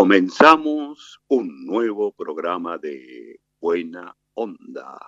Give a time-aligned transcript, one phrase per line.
[0.00, 4.98] Comenzamos un nuevo programa de Buena Onda.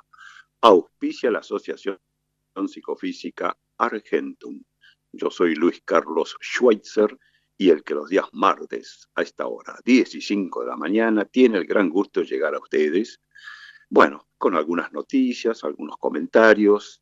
[0.61, 1.99] Auspicia la Asociación
[2.67, 4.63] Psicofísica Argentum.
[5.11, 7.19] Yo soy Luis Carlos Schweitzer
[7.57, 11.25] y el que los días martes a esta hora, 10 y 5 de la mañana,
[11.25, 13.19] tiene el gran gusto de llegar a ustedes,
[13.89, 17.01] bueno, con algunas noticias, algunos comentarios,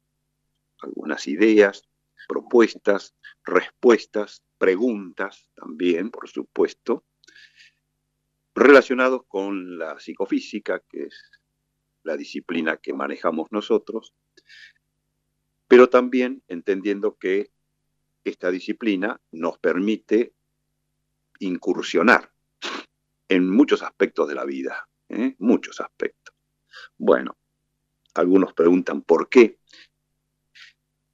[0.80, 1.82] algunas ideas,
[2.28, 7.02] propuestas, respuestas, preguntas también, por supuesto,
[8.54, 11.30] relacionados con la psicofísica, que es
[12.02, 14.14] la disciplina que manejamos nosotros,
[15.68, 17.50] pero también entendiendo que
[18.24, 20.32] esta disciplina nos permite
[21.38, 22.32] incursionar
[23.28, 25.36] en muchos aspectos de la vida, ¿eh?
[25.38, 26.34] muchos aspectos.
[26.98, 27.36] Bueno,
[28.14, 29.58] algunos preguntan por qué.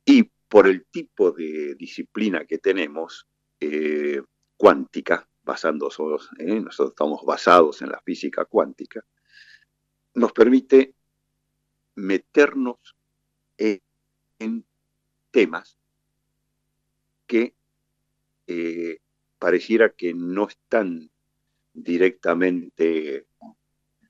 [0.04, 3.26] Y por el tipo de disciplina que tenemos,
[3.60, 4.22] eh,
[4.56, 6.60] cuántica, basándonos, ¿eh?
[6.60, 9.06] nosotros estamos basados en la física cuántica,
[10.14, 10.94] nos permite
[11.94, 12.96] meternos
[13.56, 13.80] en,
[15.30, 15.78] temas
[17.26, 17.54] que
[18.46, 18.98] eh,
[19.38, 21.10] pareciera que no están
[21.74, 23.26] directamente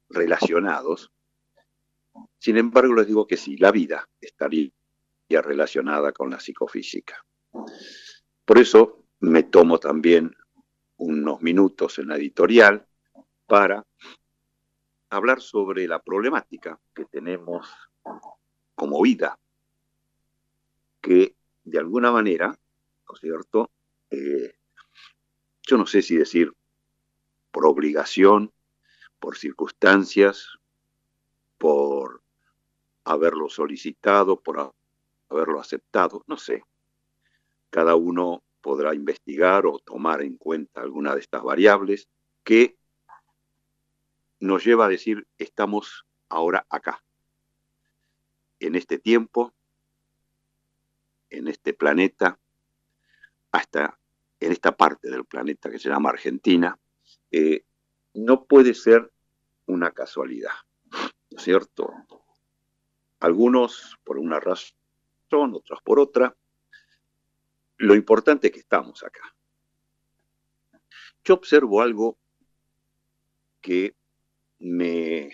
[0.09, 1.11] relacionados.
[2.39, 4.71] Sin embargo, les digo que sí, la vida estaría
[5.29, 7.25] relacionada con la psicofísica.
[8.45, 10.37] Por eso me tomo también
[10.99, 12.87] unos minutos en la editorial
[13.47, 13.87] para
[15.11, 17.69] hablar sobre la problemática que tenemos
[18.75, 19.39] como vida,
[21.01, 23.71] que de alguna manera, ¿no es cierto?
[24.11, 24.55] Eh,
[25.63, 26.53] yo no sé si decir
[27.51, 28.53] por obligación,
[29.19, 30.59] por circunstancias,
[31.59, 32.23] por
[33.05, 34.75] haberlo solicitado, por
[35.29, 36.65] haberlo aceptado, no sé.
[37.71, 42.09] Cada uno podrá investigar o tomar en cuenta alguna de estas variables
[42.43, 42.77] que
[44.41, 47.01] nos lleva a decir estamos ahora acá,
[48.59, 49.55] en este tiempo,
[51.31, 52.41] en este planeta,
[53.53, 54.01] hasta
[54.41, 56.77] en esta parte del planeta que se llama Argentina,
[57.31, 57.63] eh,
[58.15, 59.13] no puede ser
[59.67, 60.55] una casualidad,
[60.91, 61.95] ¿no es cierto?
[63.21, 64.75] Algunos por una razón,
[65.55, 66.35] otros por otra.
[67.79, 69.35] Lo importante es que estamos acá.
[71.25, 72.19] Yo observo algo
[73.61, 73.97] que
[74.61, 75.33] me,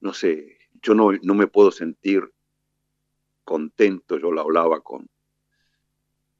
[0.00, 2.32] no sé, yo no, no me puedo sentir
[3.44, 5.08] contento, yo lo hablaba con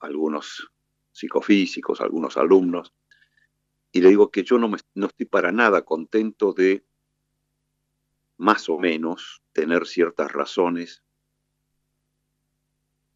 [0.01, 0.71] algunos
[1.11, 2.95] psicofísicos, algunos alumnos,
[3.93, 6.85] y le digo que yo no, me, no estoy para nada contento de
[8.37, 11.03] más o menos tener ciertas razones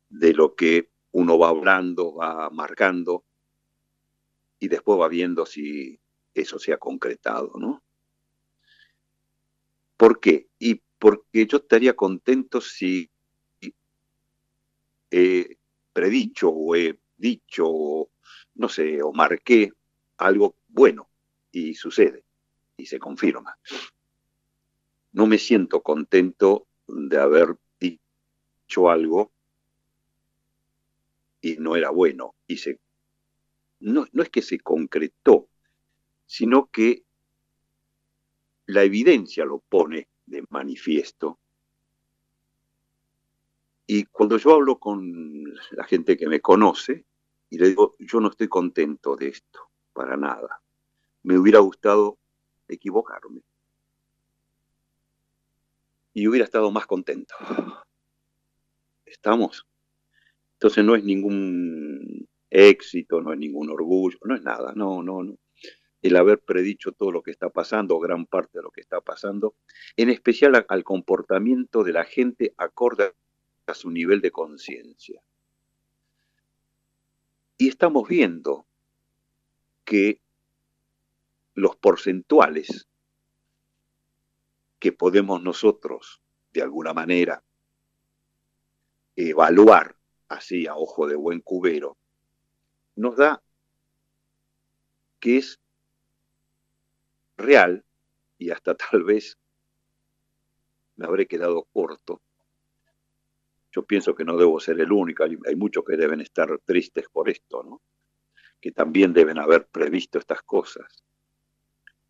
[0.09, 3.25] de lo que uno va hablando, va marcando,
[4.59, 5.99] y después va viendo si
[6.35, 7.83] eso se ha concretado, ¿no?
[9.97, 10.49] ¿Por qué?
[10.59, 13.09] Y porque yo estaría contento si
[15.09, 15.57] he
[15.93, 18.09] predicho o he dicho,
[18.57, 19.73] no sé, o marqué
[20.17, 21.09] algo bueno
[21.53, 22.25] y sucede
[22.77, 23.57] y se confirma.
[25.13, 29.34] No me siento contento de haber dicho algo
[31.45, 32.81] y no era bueno y se
[33.81, 35.51] no, no es que se concretó,
[36.25, 37.05] sino que
[38.65, 41.39] la evidencia lo pone de manifiesto.
[43.87, 47.05] Y cuando yo hablo con la gente que me conoce
[47.51, 50.63] y le digo, yo no estoy contento de esto, para nada.
[51.25, 52.17] Me hubiera gustado
[52.69, 53.43] equivocarme.
[56.15, 57.35] Y hubiera estado más contento.
[59.05, 59.67] ¿Estamos?
[60.55, 65.39] Entonces no es ningún éxito, no es ningún orgullo, no es nada, no, no, no
[66.05, 69.57] el haber predicho todo lo que está pasando, gran parte de lo que está pasando,
[69.97, 73.15] en especial al comportamiento de la gente acorde
[73.67, 75.23] a su nivel de conciencia.
[77.57, 78.67] Y estamos viendo
[79.87, 80.21] que
[81.55, 82.87] los porcentuales
[84.79, 86.21] que podemos nosotros,
[86.53, 87.43] de alguna manera,
[89.17, 89.94] evaluar
[90.29, 91.97] así a ojo de buen cubero,
[92.97, 93.43] nos da
[95.21, 95.59] que es
[97.37, 97.85] real
[98.39, 99.39] y hasta tal vez
[100.97, 102.21] me habré quedado corto.
[103.73, 107.29] Yo pienso que no debo ser el único, hay, muchos que deben estar tristes por
[107.29, 107.81] esto,
[108.61, 111.03] que también deben haber previsto estas cosas,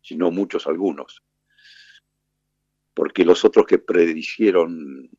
[0.01, 1.23] si no muchos algunos,
[2.93, 5.09] porque los otros que predijeron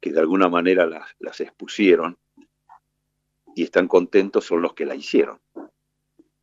[0.00, 2.18] que de alguna manera las, las expusieron
[3.54, 5.40] y están contentos son los que la hicieron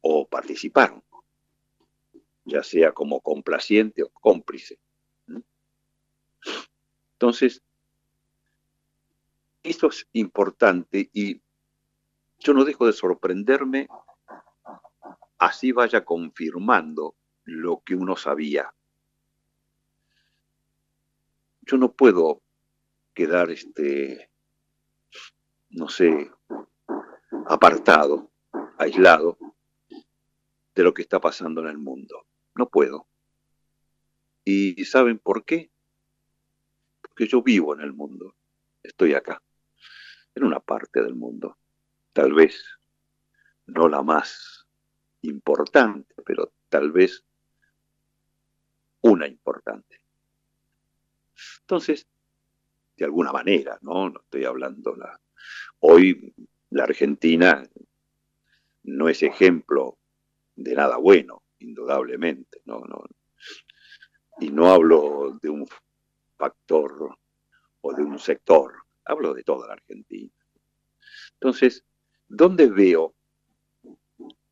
[0.02, 1.04] o participaron,
[2.44, 4.78] ya sea como complaciente o cómplice.
[7.14, 7.64] Entonces,
[9.64, 11.42] esto es importante y
[12.40, 13.88] yo no dejo de sorprenderme,
[15.40, 17.16] así vaya confirmando
[17.46, 18.74] lo que uno sabía.
[21.62, 22.42] Yo no puedo
[23.16, 24.30] quedar, este,
[25.70, 26.30] no sé,
[27.48, 28.30] apartado,
[28.78, 29.40] aislado
[30.76, 32.28] de lo que está pasando en el mundo.
[32.54, 33.08] No puedo.
[34.44, 35.72] ¿Y saben por qué?
[37.02, 38.36] Porque yo vivo en el mundo.
[38.84, 39.42] Estoy acá
[40.36, 41.58] en una parte del mundo,
[42.14, 42.64] tal vez
[43.68, 44.68] no la más
[45.22, 47.24] importante, pero tal vez
[49.02, 50.02] una importante.
[51.62, 52.08] Entonces,
[52.96, 54.10] de alguna manera, ¿no?
[54.10, 55.20] No estoy hablando la...
[55.80, 56.34] Hoy
[56.70, 57.68] la Argentina
[58.84, 59.98] no es ejemplo
[60.56, 63.04] de nada bueno, indudablemente, no, no.
[64.40, 65.68] Y no hablo de un
[66.38, 67.18] factor
[67.82, 68.74] o de un sector,
[69.06, 70.32] hablo de toda la Argentina.
[71.34, 71.84] Entonces,
[72.28, 73.14] ¿dónde veo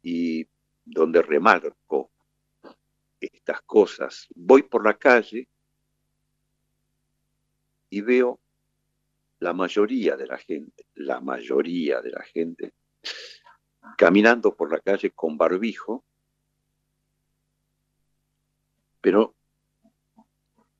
[0.01, 0.45] y
[0.85, 2.11] donde remarco
[3.19, 4.27] estas cosas?
[4.35, 5.47] Voy por la calle
[7.93, 8.39] y veo
[9.37, 12.73] la mayoría de la gente, la mayoría de la gente,
[13.95, 16.03] caminando por la calle con barbijo,
[18.99, 19.35] pero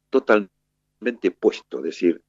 [0.10, 2.24] totalmente puesto, es decir,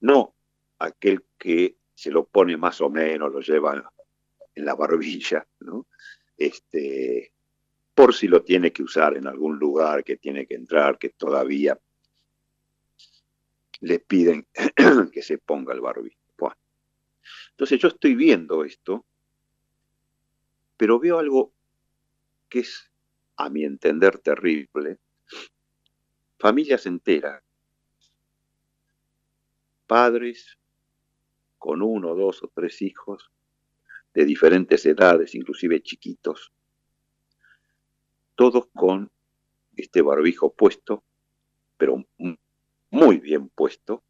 [0.00, 0.34] no
[0.80, 3.90] aquel que se lo pone más o menos, lo lleva
[4.54, 5.86] en la barbilla, ¿no?
[6.36, 7.32] Este,
[7.94, 11.80] por si lo tiene que usar en algún lugar, que tiene que entrar, que todavía
[13.84, 14.46] le piden
[15.12, 16.18] que se ponga el barbijo.
[17.50, 19.06] Entonces yo estoy viendo esto,
[20.76, 21.52] pero veo algo
[22.48, 22.90] que es,
[23.36, 24.98] a mi entender, terrible.
[26.38, 27.42] Familias enteras
[29.86, 30.58] padres
[31.58, 33.30] con uno, dos o tres hijos
[34.12, 36.52] de diferentes edades, inclusive chiquitos,
[38.34, 39.10] todos con
[39.76, 41.04] este barbijo puesto,
[41.76, 42.04] pero
[42.94, 44.04] muy bien puesto,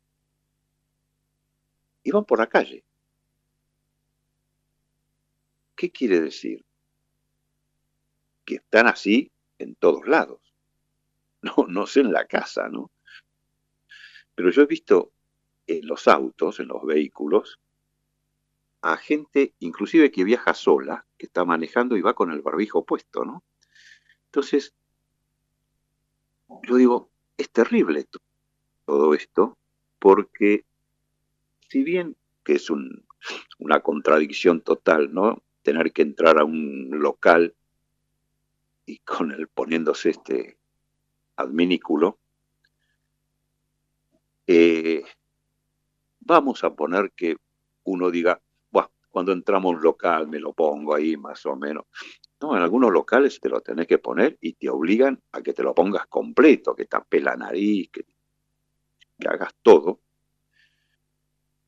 [2.02, 2.84] y van por la calle.
[5.74, 6.62] ¿Qué quiere decir?
[8.44, 10.40] Que están así en todos lados.
[11.40, 12.90] No, no sé en la casa, ¿no?
[14.34, 15.12] Pero yo he visto
[15.66, 17.60] en los autos, en los vehículos,
[18.82, 23.24] a gente inclusive que viaja sola, que está manejando y va con el barbijo puesto,
[23.24, 23.44] ¿no?
[24.26, 24.74] Entonces,
[26.64, 28.06] yo digo, es terrible
[28.84, 29.56] todo esto,
[29.98, 30.64] porque
[31.68, 35.42] si bien que es una contradicción total, ¿no?
[35.62, 37.54] Tener que entrar a un local
[38.86, 40.58] y con el poniéndose este
[41.36, 42.18] adminículo,
[44.46, 45.02] eh,
[46.26, 47.36] Vamos a poner que
[47.84, 51.84] uno diga, bueno, cuando entramos a un local me lo pongo ahí más o menos.
[52.40, 55.62] No, en algunos locales te lo tenés que poner y te obligan a que te
[55.62, 58.06] lo pongas completo, que tapes la nariz, que,
[59.18, 60.00] que hagas todo.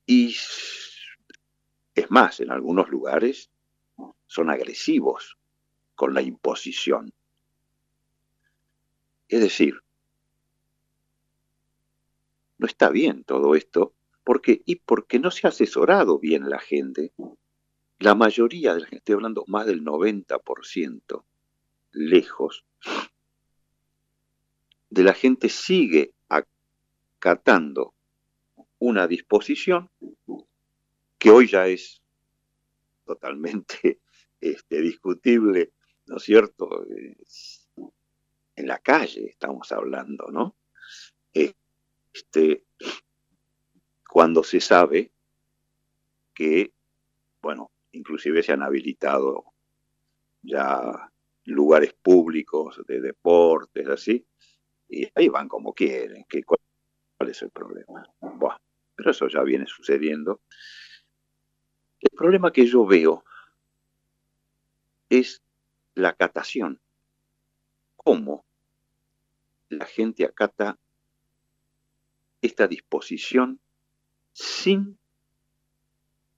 [0.06, 0.34] Y
[1.94, 3.50] es más, en algunos lugares
[4.26, 5.38] son agresivos
[5.94, 7.12] con la imposición.
[9.28, 9.82] Es decir,
[12.58, 14.60] no está bien todo esto ¿Por qué?
[14.66, 17.12] Y porque no se ha asesorado bien la gente.
[18.00, 21.24] La mayoría de la gente, estoy hablando más del 90%,
[21.92, 22.64] lejos,
[24.90, 26.12] de la gente sigue
[28.78, 29.90] una disposición
[31.18, 32.02] que hoy ya es
[33.04, 34.00] totalmente
[34.40, 35.72] este, discutible,
[36.06, 36.86] ¿no es cierto?
[38.54, 40.56] En la calle estamos hablando, ¿no?
[41.32, 42.64] Este,
[44.08, 45.12] cuando se sabe
[46.32, 46.72] que,
[47.42, 49.44] bueno, inclusive se han habilitado
[50.42, 51.10] ya
[51.44, 54.26] lugares públicos, de deportes, así,
[54.88, 56.24] y ahí van como quieren.
[56.28, 56.42] ¿qué,
[57.26, 58.08] ¿Cuál es el problema?
[58.94, 60.42] pero eso ya viene sucediendo.
[61.98, 63.24] El problema que yo veo
[65.08, 65.42] es
[65.96, 66.80] la catación.
[67.96, 68.44] ¿Cómo
[69.70, 70.78] la gente acata
[72.40, 73.60] esta disposición
[74.32, 74.96] sin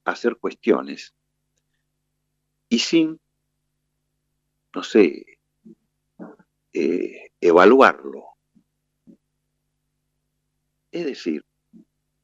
[0.05, 1.15] hacer cuestiones
[2.71, 3.21] y sin,
[4.75, 5.39] no sé,
[6.73, 8.38] eh, evaluarlo.
[10.99, 11.45] Es decir,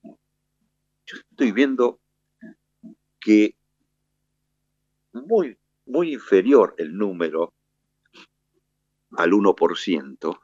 [0.03, 2.01] yo estoy viendo
[3.21, 3.57] que
[5.13, 7.55] muy, muy inferior el número
[9.13, 10.41] al 1%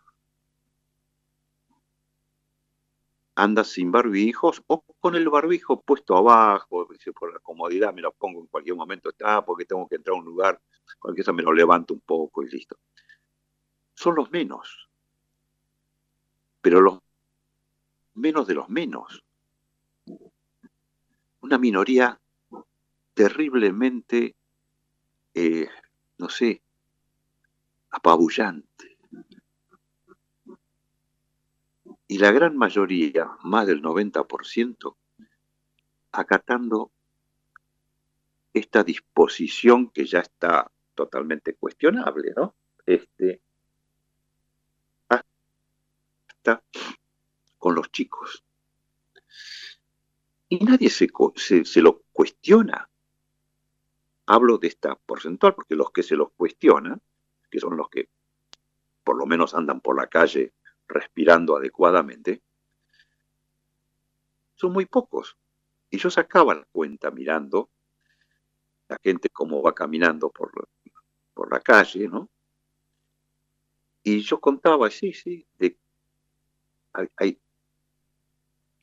[3.35, 6.87] anda sin barbijos o con el barbijo puesto abajo,
[7.19, 10.21] por la comodidad me lo pongo en cualquier momento, está porque tengo que entrar a
[10.21, 10.61] un lugar,
[11.01, 12.77] cualquier cosa me lo levanto un poco y listo.
[13.93, 14.89] Son los menos,
[16.61, 17.01] pero los
[18.15, 19.25] menos de los menos.
[21.41, 22.21] Una minoría
[23.15, 24.37] terriblemente,
[25.35, 25.69] eh,
[26.19, 26.63] no sé,
[27.91, 28.81] apabullante.
[32.11, 34.97] y la gran mayoría, más del 90%,
[36.11, 36.91] acatando
[38.53, 42.57] esta disposición que ya está totalmente cuestionable, ¿no?
[42.85, 43.41] Este,
[45.09, 46.65] hasta
[47.61, 48.43] con los chicos.
[50.49, 52.91] Y nadie se, se, lo cuestiona.
[54.27, 57.01] Hablo de esta porcentual porque los que se los cuestionan,
[57.49, 58.09] que son los que
[59.05, 60.55] por lo menos andan por la calle
[60.89, 62.43] respirando adecuadamente,
[64.57, 65.37] son muy pocos.
[65.91, 67.71] Y yo sacaba la cuenta mirando
[68.89, 70.51] la gente cómo va caminando por,
[71.35, 72.29] por la calle, ¿no?
[74.03, 75.79] Y yo contaba, sí, sí, de,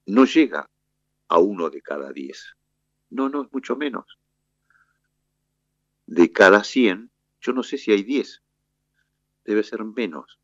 [0.08, 0.70] no llega
[1.28, 2.56] a uno de cada diez.
[3.10, 4.18] No, no, es mucho menos.
[6.06, 7.12] De cada cien,
[7.42, 8.42] yo no sé si hay diez.
[9.44, 10.40] Debe ser menos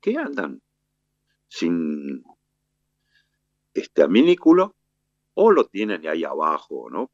[0.00, 0.62] que andan
[1.48, 2.24] sin
[3.74, 4.76] este aminículo
[5.34, 7.10] o lo tienen ahí abajo, ¿no?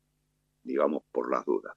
[0.62, 1.76] Digamos, por las dudas.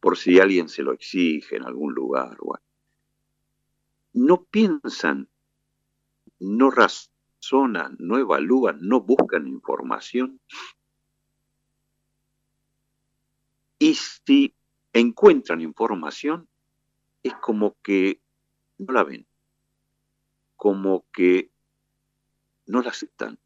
[0.00, 2.36] Por si alguien se lo exige en algún lugar.
[4.12, 5.28] No piensan,
[6.38, 7.17] no razonan,
[7.98, 10.40] no evalúan, no buscan información.
[13.78, 14.54] Y si
[14.92, 16.48] encuentran información,
[17.22, 18.20] es como que
[18.78, 19.28] no la ven
[20.58, 21.52] como que
[22.66, 23.38] no la aceptan,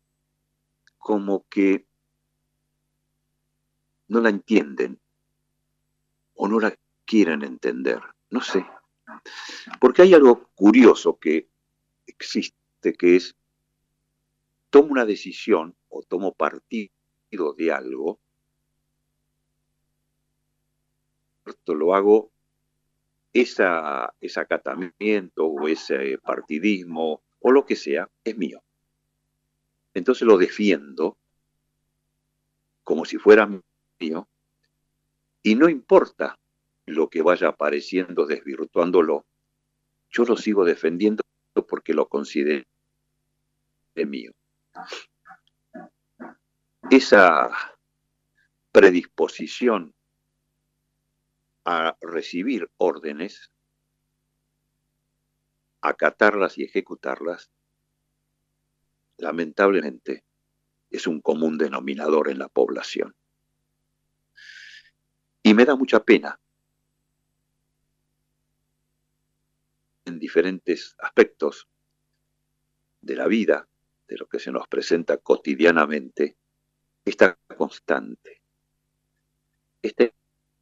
[0.97, 1.87] como que
[4.09, 4.99] no la entienden
[6.35, 8.67] o no la quieren entender, no sé.
[9.79, 11.51] Porque hay algo curioso que
[12.07, 13.37] existe, que es,
[14.73, 16.88] tomo una decisión o tomo partido
[17.59, 18.19] de algo,
[21.67, 22.33] lo hago
[23.35, 28.62] esa, ese acatamiento o ese partidismo o lo que sea es mío.
[29.93, 31.19] Entonces lo defiendo
[32.83, 33.47] como si fuera
[34.00, 34.26] mío
[35.43, 36.38] y no importa
[36.87, 39.26] lo que vaya apareciendo desvirtuándolo,
[40.09, 41.23] yo lo sigo defendiendo
[41.69, 42.64] porque lo considero
[44.07, 44.33] mío.
[46.91, 47.50] Esa
[48.73, 49.95] predisposición
[51.64, 53.52] a recibir órdenes,
[55.81, 57.50] acatarlas y ejecutarlas,
[59.17, 60.25] lamentablemente
[60.91, 63.14] es un común denominador en la población.
[65.43, 66.38] Y me da mucha pena
[70.05, 71.69] en diferentes aspectos
[73.00, 73.69] de la vida,
[74.12, 76.37] de lo que se nos presenta cotidianamente,
[77.02, 78.42] esta constante,
[79.81, 80.14] este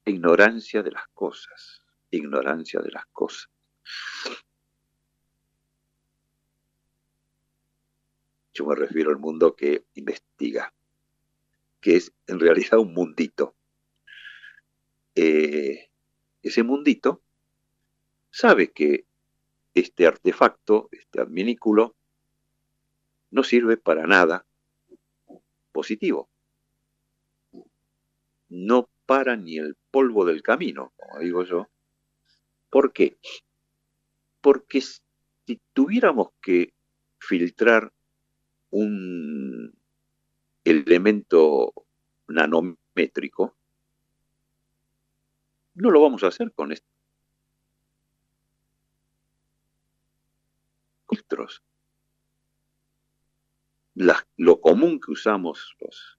[0.05, 3.51] ignorancia de las cosas, ignorancia de las cosas.
[8.55, 10.73] Yo me refiero al mundo que investiga,
[11.81, 13.57] que es en realidad un mundito.
[15.17, 15.91] Eh,
[16.43, 17.23] ese mundito
[18.31, 19.07] sabe que
[19.75, 21.97] este artefacto, este adminículo,
[23.31, 24.47] no sirve para nada
[25.73, 26.29] positivo.
[28.49, 31.69] No para ni el polvo del camino, como digo yo.
[32.69, 33.19] ¿Por qué?
[34.41, 36.73] Porque si tuviéramos que
[37.19, 37.93] filtrar
[38.71, 39.73] un
[40.65, 41.73] elemento
[42.29, 43.57] nanométrico,
[45.75, 46.91] no lo vamos a hacer con estos
[51.09, 51.63] filtros
[53.95, 56.19] lo común que usamos, los,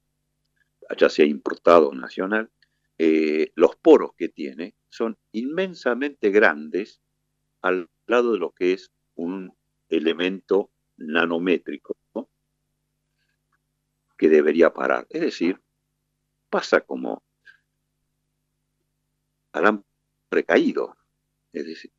[0.98, 2.50] ya sea importado o nacional,
[2.98, 7.02] eh, los poros que tiene son inmensamente grandes
[7.62, 9.56] al lado de lo que es un
[9.90, 11.98] elemento nanométrico
[14.18, 15.08] que debería parar.
[15.10, 15.60] Es decir,
[16.52, 17.24] pasa como
[19.52, 20.96] alambre caído.
[21.54, 21.92] Es decir,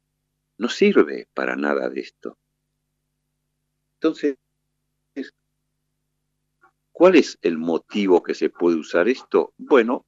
[0.57, 2.39] no sirve para nada de esto.
[3.95, 4.37] Entonces,
[7.03, 9.55] ¿cuál es el motivo que se puede usar esto?
[9.59, 10.07] Bueno,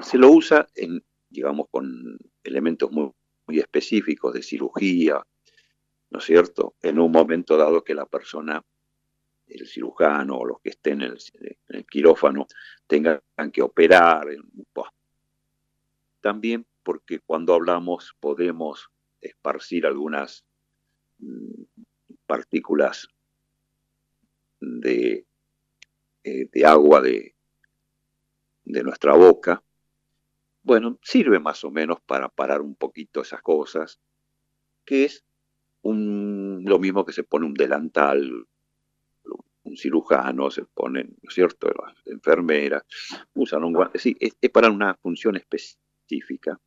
[0.00, 3.12] se lo usa en, digamos, con elementos muy,
[3.60, 5.24] específicos de cirugía,
[6.10, 6.74] ¿no es cierto?
[6.82, 8.60] En un momento dado que la persona,
[9.46, 11.16] el cirujano o los que estén en
[11.68, 12.48] el, quirófano
[12.88, 13.20] tengan
[13.52, 14.26] que operar.
[16.20, 18.90] También porque cuando hablamos podemos
[19.20, 20.44] esparcir algunas
[21.20, 21.62] mm,
[22.26, 23.06] partículas
[24.60, 25.24] de,
[26.24, 27.34] eh, de agua de,
[28.64, 29.62] de nuestra boca.
[30.62, 33.98] Bueno, sirve más o menos para parar un poquito esas cosas,
[34.84, 35.24] que es
[35.82, 38.46] un, lo mismo que se pone un delantal,
[39.62, 42.82] un cirujano, se pone, ¿no es cierto?, las enfermeras,
[43.34, 46.60] usan un guante, sí, es, es para una función específica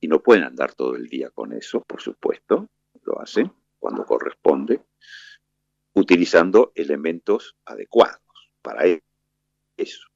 [0.00, 2.68] y no pueden andar todo el día con eso, por supuesto,
[3.04, 4.82] lo hacen cuando corresponde,
[5.94, 8.27] utilizando elementos adecuados
[8.62, 8.84] para
[9.76, 10.08] eso.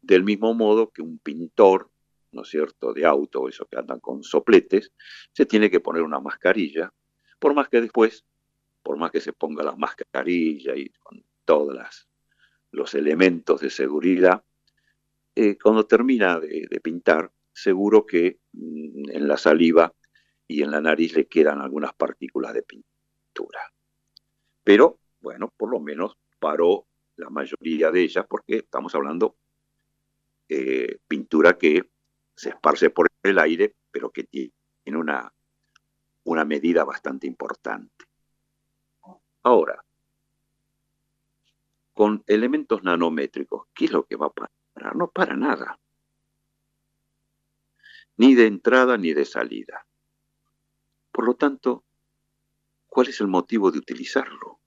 [0.00, 1.90] Del mismo modo que un pintor,
[2.32, 4.92] ¿no es cierto?, de auto, esos que andan con sopletes,
[5.32, 6.92] se tiene que poner una mascarilla,
[7.38, 8.24] por más que después,
[8.82, 12.06] por más que se ponga la mascarilla y con todos
[12.70, 14.44] los elementos de seguridad,
[15.34, 19.94] eh, cuando termina de pintar, seguro que mm, en la saliva
[20.46, 23.72] y en la nariz le quedan algunas partículas de pintura.
[24.64, 26.86] Pero, bueno, por lo menos paró
[27.20, 29.36] la mayoría de ellas porque estamos hablando
[30.48, 31.90] eh, pintura que
[32.34, 34.52] se esparce por el aire, pero que tiene
[34.86, 35.32] una,
[36.24, 38.04] una medida bastante importante.
[39.42, 39.84] Ahora,
[41.94, 44.96] con elementos nanométricos, ¿qué es lo que va a parar?
[44.96, 45.78] No para nada
[48.20, 49.86] ni de entrada ni de salida.
[51.10, 51.86] Por lo tanto,
[52.86, 54.59] ¿cuál es el motivo de utilizarlo?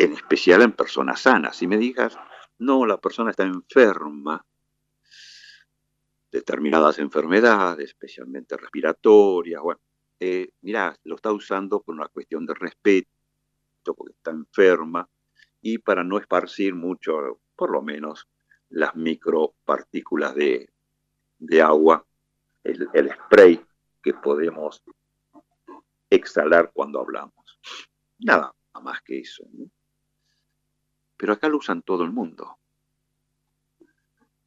[0.00, 1.56] En especial en personas sanas.
[1.56, 2.16] Si me digas,
[2.58, 4.42] no, la persona está enferma,
[6.32, 9.80] determinadas enfermedades, especialmente respiratorias, bueno,
[10.18, 13.10] eh, mira, lo está usando por una cuestión de respeto,
[13.94, 15.06] porque está enferma,
[15.60, 18.26] y para no esparcir mucho, por lo menos,
[18.70, 20.70] las micropartículas de,
[21.38, 22.06] de agua,
[22.64, 22.88] el,
[23.26, 23.62] spray
[24.02, 24.82] que podemos
[26.08, 27.60] exhalar cuando hablamos.
[28.18, 29.44] Nada más que eso.
[31.20, 32.56] Pero acá lo usan todo el mundo.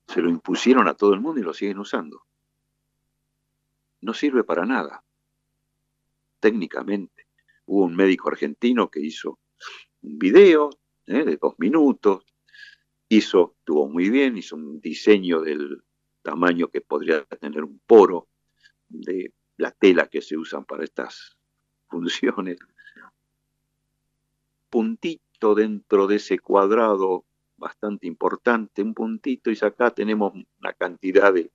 [0.08, 2.26] Se lo impusieron a todo el mundo y lo siguen usando.
[4.02, 5.04] No sirve para nada.
[6.40, 7.28] Técnicamente.
[7.68, 9.38] Hubo un médico argentino que hizo
[10.02, 10.72] un video
[11.06, 11.24] ¿eh?
[11.24, 12.26] de dos minutos.
[13.08, 15.84] Hizo, estuvo muy bien, hizo un diseño del,
[16.24, 18.30] tamaño que podría tener un poro
[18.90, 21.38] de la tela que se usan para estas
[21.88, 22.58] funciones.
[24.72, 25.23] Puntito
[25.54, 27.26] dentro de ese cuadrado
[27.58, 31.52] bastante importante, un puntito, y acá tenemos una cantidad de,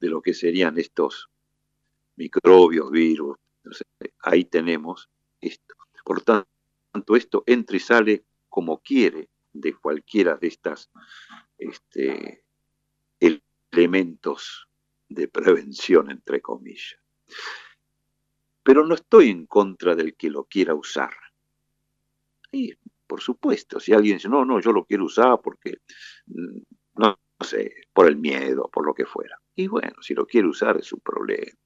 [0.00, 1.28] de lo que serían estos
[2.16, 3.36] microbios, virus.
[4.20, 5.74] ahí tenemos esto.
[6.04, 10.90] Por tanto, esto entra y sale como quiere de cualquiera de estas
[11.58, 12.44] este,
[13.72, 14.68] elementos
[15.08, 17.00] de prevención, entre comillas.
[18.62, 21.14] Pero no estoy en contra del que lo quiera usar.
[22.50, 22.74] Y,
[23.14, 25.78] por supuesto, si alguien dice, no, no, yo lo quiero usar porque,
[26.26, 26.58] mm,
[26.96, 29.40] no, sé, por el miedo, por lo que fuera.
[29.54, 31.56] Y bueno, si lo quiere usar es su problema.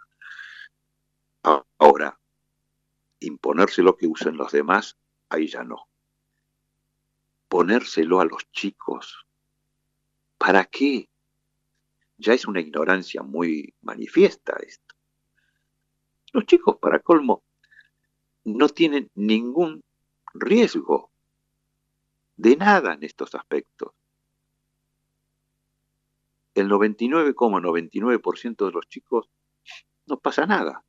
[1.79, 2.21] Ahora,
[3.21, 4.99] imponerse lo que usen los demás,
[5.31, 5.89] ahí ya no.
[7.49, 9.27] Ponérselo a los chicos.
[10.37, 11.09] ¿Para qué?
[12.19, 14.95] ya es una ignorancia muy manifiesta esto.
[16.35, 17.43] Los chicos, para colmo,
[18.45, 19.83] no tienen ningún
[20.35, 21.08] riesgo
[22.39, 23.93] de nada en estos aspectos.
[26.55, 29.29] El 99,99% de los chicos
[30.07, 30.83] no pasa nada.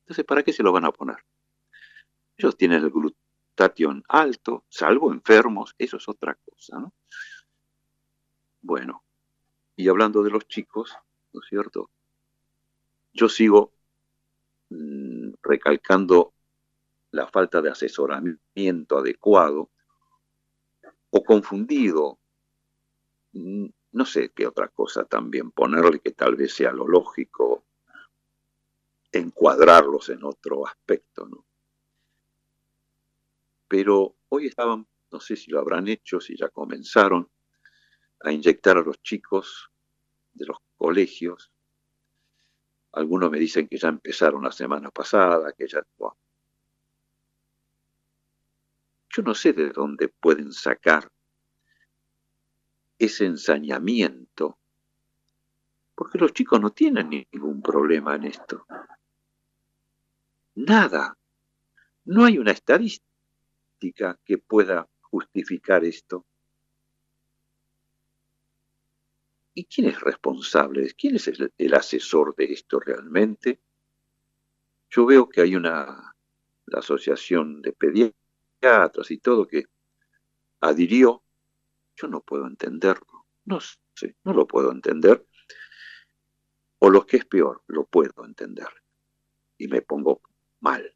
[0.00, 1.18] Entonces, ¿para qué se lo van a poner?
[2.36, 6.94] Ellos tienen el glutatión alto, salvo enfermos, eso es otra cosa, ¿no?
[8.62, 9.04] Bueno,
[9.76, 10.96] y hablando de los chicos,
[11.32, 11.90] ¿no es cierto?
[13.12, 13.72] Yo sigo
[14.70, 16.34] mm, recalcando
[17.10, 19.70] la falta de asesoramiento adecuado
[21.10, 22.18] o confundido,
[23.32, 27.64] no sé qué otra cosa también ponerle que tal vez sea lo lógico,
[29.12, 31.44] encuadrarlos en otro aspecto, ¿no?
[33.66, 37.28] Pero hoy estaban, no sé si lo habrán hecho, si ya comenzaron
[38.20, 39.70] a inyectar a los chicos
[40.32, 41.52] de los colegios.
[42.92, 45.82] Algunos me dicen que ya empezaron la semana pasada, que ya...
[49.18, 51.10] Yo no sé de dónde pueden sacar
[53.00, 54.60] ese ensañamiento,
[55.96, 58.64] porque los chicos no tienen ningún problema en esto.
[60.54, 61.18] Nada.
[62.04, 66.24] No hay una estadística que pueda justificar esto.
[69.52, 70.94] ¿Y quién es responsable?
[70.96, 73.58] ¿Quién es el, asesor de esto realmente?
[74.88, 76.14] Yo veo que hay una
[76.66, 78.27] la asociación de pediatras
[78.60, 79.64] y todo que
[80.60, 81.22] adhirió.
[81.96, 83.26] Yo no puedo entenderlo.
[83.44, 85.26] No sé, no lo puedo entender.
[86.78, 88.68] O lo que es peor, lo puedo entender.
[89.56, 90.20] Y me pongo
[90.60, 90.94] mal.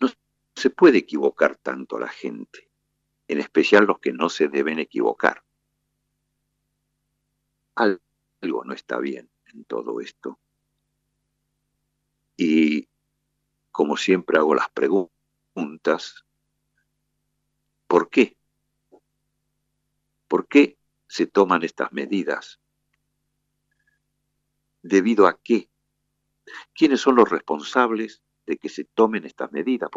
[0.00, 0.08] No
[0.54, 2.70] se puede equivocar tanto a la gente,
[3.28, 5.42] en especial los que no se deben equivocar
[7.74, 10.38] algo no está bien en todo esto.
[12.36, 12.88] Y
[13.70, 15.11] como siempre hago las preguntas,
[17.86, 18.36] ¿por qué?
[20.28, 22.60] ¿Por qué se toman estas medidas?
[24.82, 25.68] ¿Debido a qué?
[26.74, 29.90] ¿Quiénes son los responsables de que se tomen estas medidas?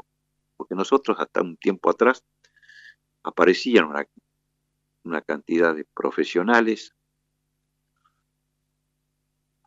[0.58, 2.24] Porque nosotros hasta un tiempo atrás
[3.24, 4.08] aparecían una,
[5.04, 6.94] una cantidad de profesionales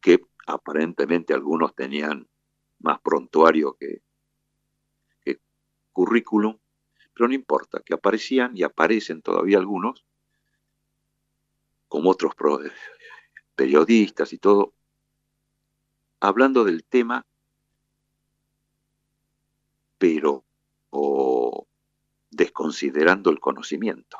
[0.01, 2.29] que aparentemente algunos tenían
[2.79, 4.03] más prontuario que,
[5.99, 6.57] currículum,
[7.13, 10.07] pero no importa, que aparecían y aparecen todavía algunos,
[11.89, 12.35] como otros
[13.57, 14.75] periodistas y todo,
[16.21, 17.27] hablando del tema,
[19.99, 20.45] pero
[22.31, 24.19] desconsiderando el conocimiento.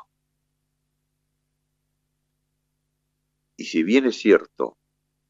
[3.55, 4.77] Y si bien es cierto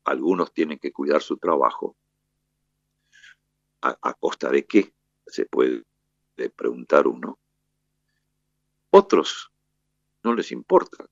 [0.03, 1.95] algunos tienen que cuidar su trabajo.
[3.81, 4.95] ¿A, costa de qué?
[5.27, 5.83] Se puede
[6.47, 7.37] preguntar uno.
[8.91, 9.51] Otros
[10.23, 11.09] no les importa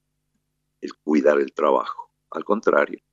[0.80, 3.04] el cuidar el trabajo, al contrario.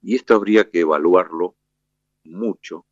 [0.00, 1.56] Y esto habría que evaluarlo
[2.24, 2.86] mucho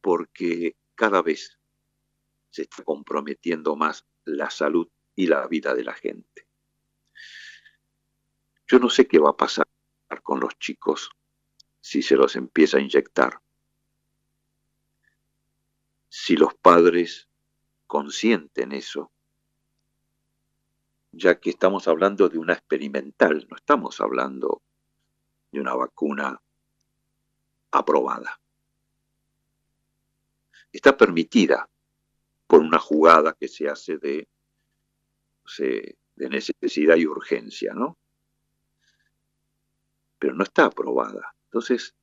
[0.00, 1.58] porque cada vez
[2.50, 6.48] se está comprometiendo más la salud y la vida de la gente.
[8.66, 9.66] Yo no sé qué va a pasar
[10.22, 11.10] con los chicos
[11.80, 13.40] si se los empieza a inyectar.
[16.10, 17.26] Si los padres
[17.86, 19.10] consienten eso,
[21.12, 24.60] ya que estamos hablando de una experimental, no estamos hablando
[25.50, 26.42] de una vacuna
[27.70, 28.38] aprobada.
[30.70, 31.70] Está permitida
[32.46, 34.28] por una jugada que se hace de,
[35.56, 37.96] de necesidad y urgencia, ¿no?
[40.20, 41.34] pero no está aprobada.
[41.46, 41.96] Entonces,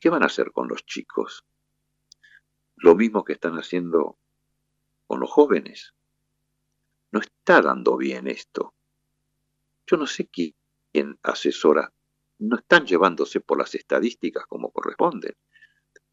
[0.00, 1.46] ¿qué van a hacer con los chicos?
[2.76, 4.18] Lo mismo que están haciendo
[5.06, 5.94] con los jóvenes.
[7.12, 8.74] No está dando bien esto.
[9.86, 11.92] Yo no sé quién asesora.
[12.38, 15.34] No están llevándose por las estadísticas como corresponden.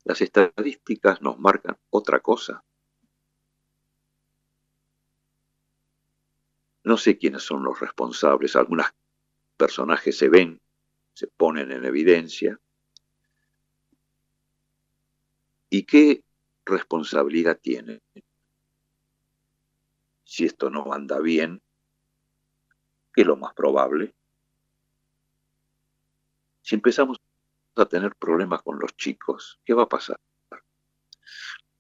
[0.05, 2.63] Las estadísticas nos marcan otra cosa.
[6.83, 8.55] No sé quiénes son los responsables.
[8.55, 8.87] Algunos
[9.57, 10.61] personajes se ven
[11.13, 12.59] se ponen en evidencia.
[15.69, 16.23] ¿Y qué
[16.65, 18.01] responsabilidad tienen?
[20.23, 21.61] Si esto no anda bien,
[23.13, 24.13] ¿qué es lo más probable?
[26.61, 27.19] Si empezamos
[27.75, 30.19] a tener problemas con los chicos, ¿qué va a pasar?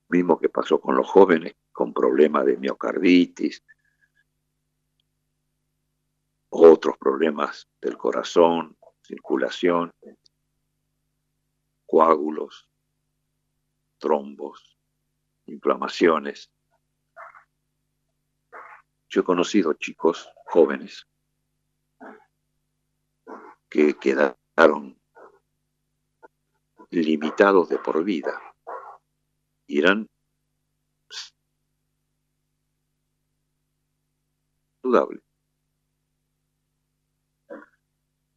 [0.09, 3.63] Mismo que pasó con los jóvenes, con problemas de miocarditis,
[6.49, 9.91] otros problemas del corazón, circulación,
[11.85, 12.67] coágulos,
[13.97, 14.72] trombos,
[15.45, 16.51] inflamaciones.
[19.09, 21.07] Yo he conocido chicos jóvenes
[23.69, 24.99] que quedaron
[26.89, 28.39] limitados de por vida
[29.67, 30.07] y eran.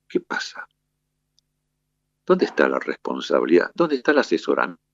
[0.08, 0.66] ¿Qué pasa?
[2.24, 3.70] ¿Dónde está la responsabilidad?
[3.74, 4.85] ¿Dónde está el asesoramiento?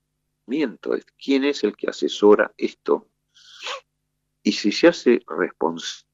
[0.45, 3.07] ¿Quién es el que asesora esto?
[4.43, 6.05] Y si se hace responsable,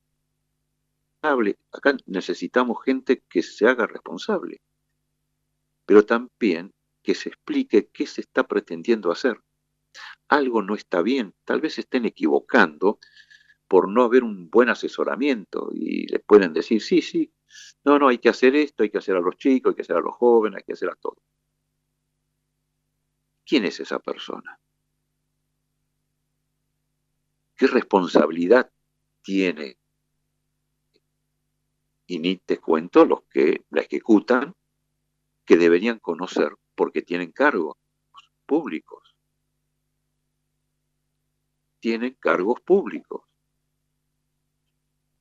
[1.71, 4.61] acá necesitamos gente que se haga responsable,
[5.85, 9.41] pero también que se explique qué se está pretendiendo hacer.
[10.27, 12.99] Algo no está bien, tal vez estén equivocando
[13.67, 17.33] por no haber un buen asesoramiento y les pueden decir, sí, sí,
[17.83, 19.95] no, no, hay que hacer esto, hay que hacer a los chicos, hay que hacer
[19.95, 21.17] a los jóvenes, hay que hacer a todos.
[23.49, 24.59] ¿Quién es esa persona?
[27.55, 28.71] ¿Qué responsabilidad
[29.23, 29.79] tiene?
[32.05, 34.53] Y ni te cuento los que la ejecutan,
[35.45, 37.75] que deberían conocer porque tienen cargos
[38.45, 39.15] públicos.
[41.79, 43.23] Tienen cargos públicos.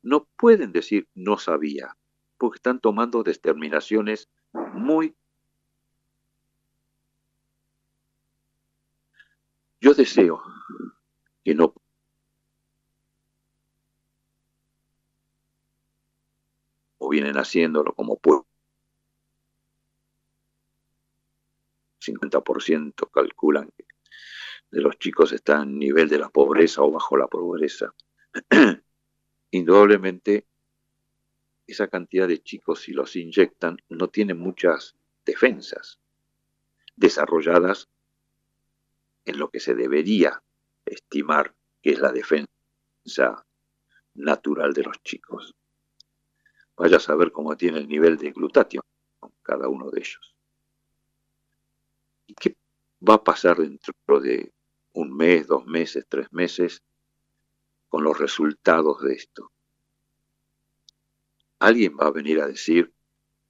[0.02, 1.96] No pueden decir no sabía,
[2.36, 5.16] porque están tomando determinaciones muy...
[9.80, 10.42] Yo deseo
[11.44, 11.74] que no
[16.98, 18.46] o vienen haciéndolo como pueblo.
[22.00, 23.84] 50% calculan que
[24.70, 27.94] de los chicos están en nivel de la pobreza o bajo la pobreza.
[29.50, 30.46] Indudablemente
[31.66, 36.00] esa cantidad de chicos, si los inyectan, no tienen muchas defensas
[36.96, 37.88] desarrolladas
[39.28, 40.42] en lo que se debería
[40.84, 43.46] estimar que es la defensa
[44.14, 45.54] natural de los chicos.
[46.76, 48.82] Vaya a saber cómo tiene el nivel de glutatión
[49.42, 50.34] cada uno de ellos.
[52.26, 52.56] ¿Y qué
[53.06, 54.52] va a pasar dentro de
[54.92, 56.82] un mes, dos meses, tres meses
[57.88, 59.50] con los resultados de esto?
[61.58, 62.92] alguien va a venir a decir,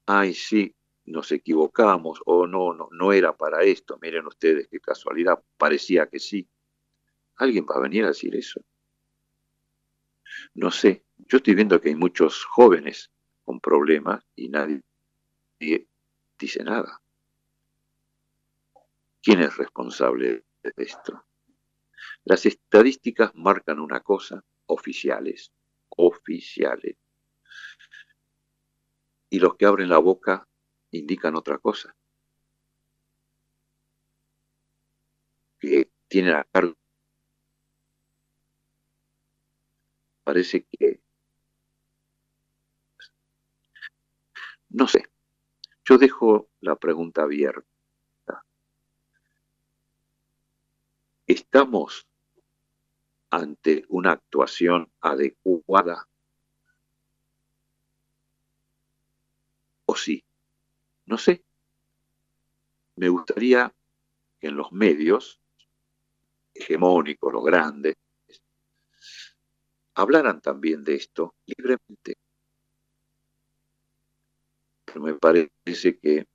[0.06, 0.74] ay, sí,
[1.08, 6.18] nos equivocamos, o no, no, no era para esto, miren ustedes qué casualidad, parecía que
[6.18, 6.48] sí.
[7.36, 8.60] Alguien va a venir a decir eso.
[10.54, 13.10] No sé, yo estoy viendo que hay muchos jóvenes
[13.42, 14.82] con problemas y nadie
[16.38, 17.00] dice nada.
[19.22, 21.24] ¿Quién es responsable de esto?
[22.24, 25.52] Las estadísticas marcan una cosa, oficiales,
[25.88, 26.96] oficiales
[29.30, 30.47] y los que abren la boca
[30.90, 31.94] indican otra cosa.
[35.60, 36.74] Que tienen a cargo.
[40.24, 41.00] Parece que...
[44.70, 45.04] No sé.
[45.84, 47.64] Yo dejo la pregunta abierta.
[51.26, 52.06] ¿Estamos
[53.30, 56.08] ante una actuación adecuada
[59.90, 60.22] ¿O sí?
[61.08, 61.42] No sé.
[62.96, 63.74] Me gustaría
[64.38, 65.40] que en los medios
[66.52, 67.96] hegemónicos, los grandes,
[69.94, 72.18] hablaran también de esto libremente.
[74.84, 76.26] Pero me parece que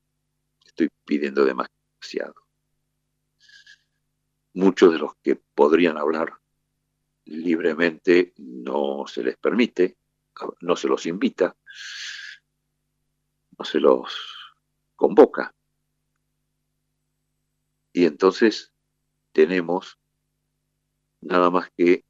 [0.66, 2.34] estoy pidiendo demasiado.
[4.54, 6.34] Muchos de los que podrían hablar
[7.26, 9.98] libremente no se les permite,
[10.62, 11.56] no se los invita,
[13.58, 14.43] no se los
[14.96, 15.54] convoca.
[17.92, 18.74] Y entonces
[19.32, 20.00] tenemos
[21.22, 22.04] nada más que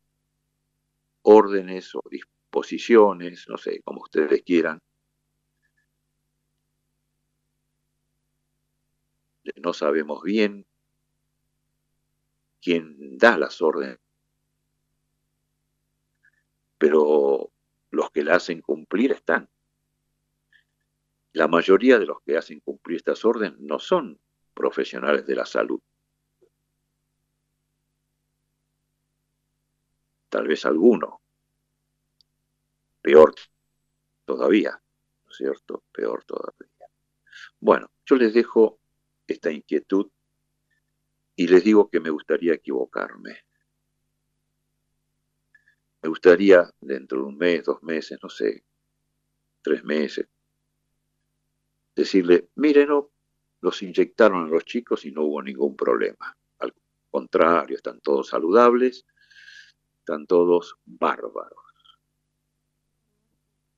[1.21, 4.81] órdenes o disposiciones, no sé, como ustedes quieran,
[9.55, 10.65] no sabemos bien
[12.61, 13.99] quién da las órdenes,
[16.77, 17.51] pero
[17.91, 19.49] los que la hacen cumplir están.
[21.33, 24.19] La mayoría de los que hacen cumplir estas órdenes no son
[24.53, 25.81] profesionales de la salud.
[30.29, 31.21] Tal vez alguno.
[33.01, 33.33] Peor
[34.25, 34.81] todavía,
[35.25, 35.83] ¿no es cierto?
[35.91, 36.69] Peor todavía.
[37.59, 38.79] Bueno, yo les dejo
[39.25, 40.09] esta inquietud
[41.35, 43.43] y les digo que me gustaría equivocarme.
[46.03, 48.63] Me gustaría dentro de un mes, dos meses, no sé,
[49.61, 50.27] tres meses,
[51.95, 52.89] decirle, miren,
[53.61, 56.35] los inyectaron a los chicos y no hubo ningún problema.
[56.59, 56.73] Al
[57.09, 59.05] contrario, están todos saludables,
[59.99, 61.63] están todos bárbaros.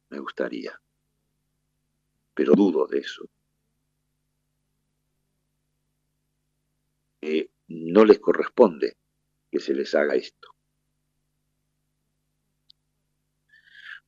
[0.09, 0.79] Me gustaría,
[2.33, 3.25] pero dudo de eso.
[7.67, 8.97] no les corresponde
[9.51, 10.49] que se les haga esto.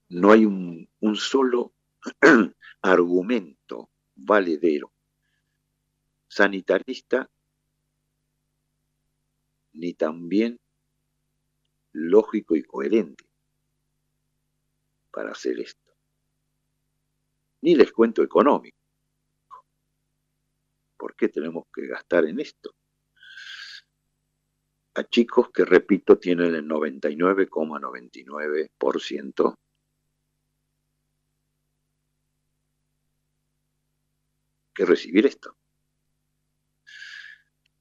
[0.10, 1.74] No hay un solo
[2.82, 4.91] argumento valedero
[6.27, 7.30] sanitarista
[9.73, 10.60] ni también
[11.93, 13.23] lógico y coherente
[15.12, 15.93] para hacer esto.
[17.62, 18.77] Ni les cuento económico.
[20.97, 22.75] ¿Por qué tenemos que gastar en esto?
[24.95, 29.56] A chicos que, repito, tienen el 99,99%
[34.77, 35.57] que recibir esto.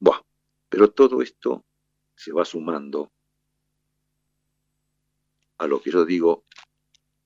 [0.00, 0.26] Bueno,
[0.70, 1.66] pero todo esto
[2.14, 3.12] se va sumando
[5.58, 6.46] a lo que yo digo,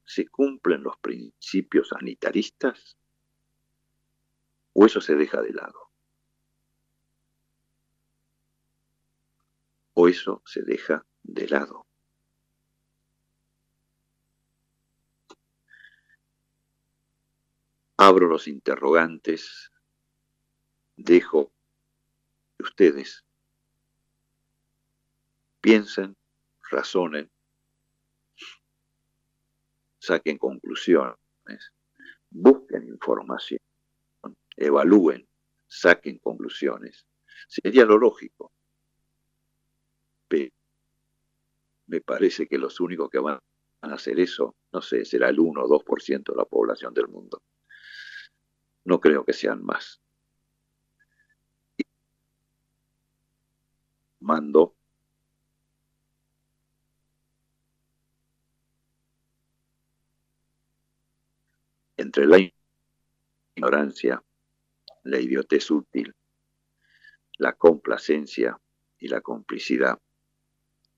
[0.04, 2.98] ¿se cumplen los principios sanitaristas
[4.72, 5.92] o eso se deja de lado?
[9.94, 11.86] ¿O eso se deja de lado?
[18.02, 19.70] Abro los interrogantes,
[20.96, 21.52] dejo
[22.56, 23.26] que ustedes
[25.60, 26.16] piensen,
[26.70, 27.30] razonen,
[29.98, 31.18] saquen conclusiones,
[32.30, 33.60] busquen información,
[34.56, 35.28] evalúen,
[35.66, 37.06] saquen conclusiones.
[37.48, 38.50] Sería lo lógico.
[40.26, 40.54] Pero
[41.88, 43.38] me parece que los únicos que van
[43.82, 47.42] a hacer eso, no sé, será el 1 o 2% de la población del mundo.
[48.84, 50.00] No creo que sean más.
[54.20, 54.74] Mando
[61.96, 62.38] entre la
[63.56, 64.22] ignorancia,
[65.04, 66.14] la idiotez útil,
[67.38, 68.58] la complacencia
[68.98, 69.98] y la complicidad,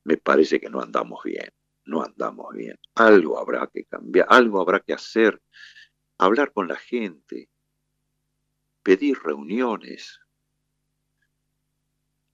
[0.05, 1.53] me parece que no andamos bien,
[1.85, 2.79] no andamos bien.
[2.95, 5.40] Algo habrá que cambiar, algo habrá que hacer,
[6.18, 7.49] hablar con la gente,
[8.83, 10.21] pedir reuniones,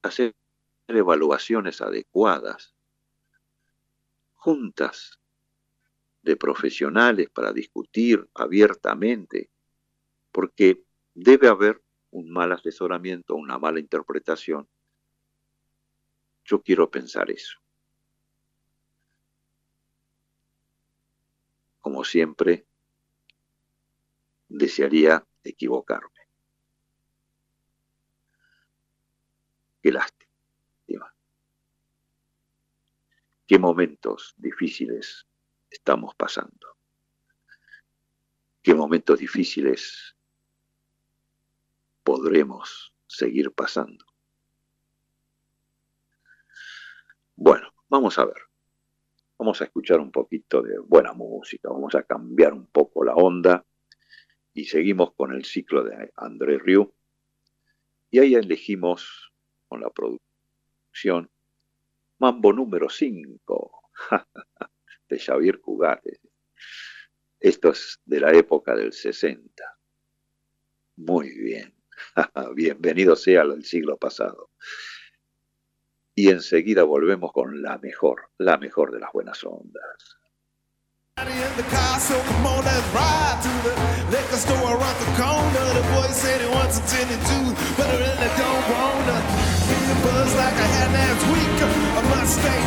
[0.02, 0.34] hacer
[0.86, 2.74] evaluaciones adecuadas,
[4.34, 5.18] juntas
[6.22, 9.50] de profesionales para discutir abiertamente,
[10.32, 10.82] porque
[11.14, 14.68] debe haber un mal asesoramiento, una mala interpretación.
[16.44, 17.58] Yo quiero pensar eso.
[21.80, 22.66] Como siempre,
[24.48, 26.17] desearía equivocarme.
[29.82, 31.14] Qué lástima.
[33.46, 35.26] Qué momentos difíciles
[35.70, 36.76] estamos pasando.
[38.62, 40.14] Qué momentos difíciles
[42.02, 44.04] podremos seguir pasando.
[47.36, 48.36] Bueno, vamos a ver.
[49.38, 53.64] Vamos a escuchar un poquito de buena música, vamos a cambiar un poco la onda
[54.52, 56.92] y seguimos con el ciclo de André Rieu.
[58.10, 59.27] Y ahí elegimos
[59.68, 61.30] con la producción
[62.18, 63.92] Mambo número 5.
[65.08, 66.04] de Xavier Cugat.
[67.40, 69.78] Esto es de la época del 60.
[70.96, 71.74] Muy bien.
[72.54, 74.50] Bienvenido sea al siglo pasado.
[76.14, 80.18] Y enseguida volvemos con la mejor, la mejor de las buenas ondas.
[89.20, 89.37] I
[90.36, 91.56] like I had last week.
[91.96, 92.60] I must stay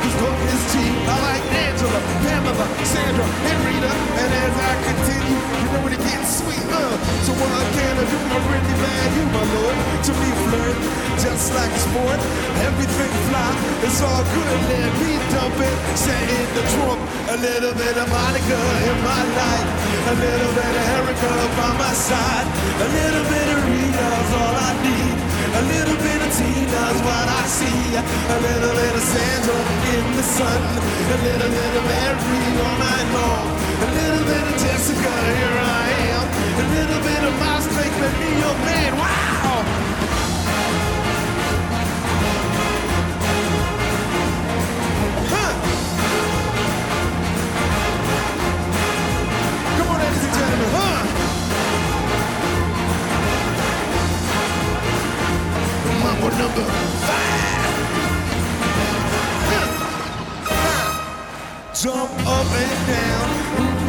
[0.00, 0.94] cause both is cheap.
[1.08, 3.92] I like Angela, Pamela, Sandra, and Rita.
[4.20, 6.94] And as I continue, you know it gets sweet, uh.
[7.24, 8.18] So what can I do?
[8.20, 9.76] I really bad you, my lord.
[10.04, 10.78] To me, flirt,
[11.24, 12.20] just like a sport.
[12.68, 13.50] Everything fly,
[13.84, 14.58] it's all good.
[14.68, 17.00] Let me dump it, set in the trunk.
[17.34, 19.68] A little bit of Monica in my life.
[20.12, 22.46] A little bit of Erica by my side.
[22.84, 25.09] A little bit of Rita's all I need.
[25.50, 27.96] A little bit of Tina's what I see.
[27.96, 29.58] A little bit of Sandra
[29.94, 30.62] in the sun.
[30.78, 33.46] A little bit of Mary all night long.
[33.82, 36.26] A little bit of Jessica, here I am.
[36.54, 38.92] A little bit of Miles Drake, me your man.
[38.96, 39.39] Wow!
[56.28, 56.64] Number
[57.08, 57.40] five.
[61.72, 63.26] Jump up and down,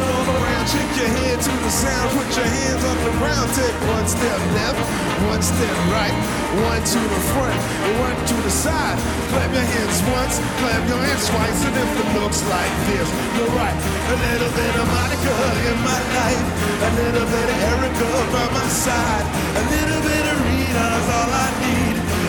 [0.00, 3.76] all around, shake your head to the sound, put your hands on the ground, take
[3.84, 4.80] one step left,
[5.28, 6.16] one step right,
[6.72, 7.60] one to the front,
[8.00, 8.96] one to the side.
[9.28, 13.52] Clap your hands once, clap your hands twice, and if it looks like this, you're
[13.60, 13.76] right.
[13.76, 15.36] A little bit of Monica
[15.68, 16.48] in my life,
[16.80, 20.42] a little bit of Erica by my side, a little bit of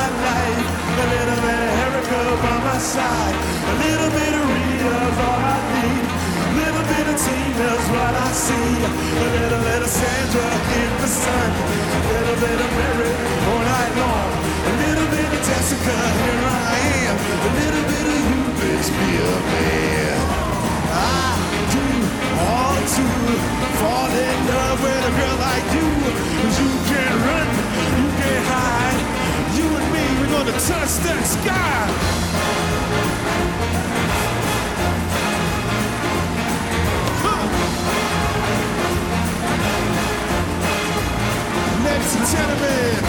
[0.00, 0.64] My life.
[1.02, 3.36] A little bit of Erica by my side.
[3.72, 6.04] A little bit of Rita's all I need.
[6.44, 8.72] A little bit of Tina's what I see.
[9.24, 10.48] A little bit of Sandra
[10.80, 11.50] in the sun.
[11.96, 13.12] A little bit of Mary
[13.48, 14.30] all night long.
[14.70, 17.16] A little bit of Jessica, here I am.
[17.48, 20.20] A little bit of you makes me a man.
[20.96, 21.32] I
[21.74, 21.84] do
[22.40, 23.06] want to
[23.80, 25.88] fall in love with a girl like you.
[26.40, 27.48] 'Cause you can't run,
[30.30, 31.90] gonna touch that sky.
[41.84, 43.02] Ladies and gentlemen,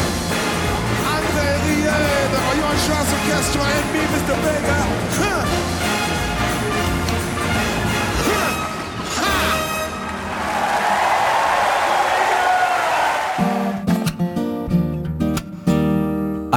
[1.13, 2.01] André Rieu,
[2.33, 4.35] the Royal Strauss Orchestra, and me, Mr.
[4.41, 4.79] Vega.
[5.21, 6.00] Huh.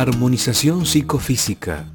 [0.04, 1.86] Armonización psicofísica.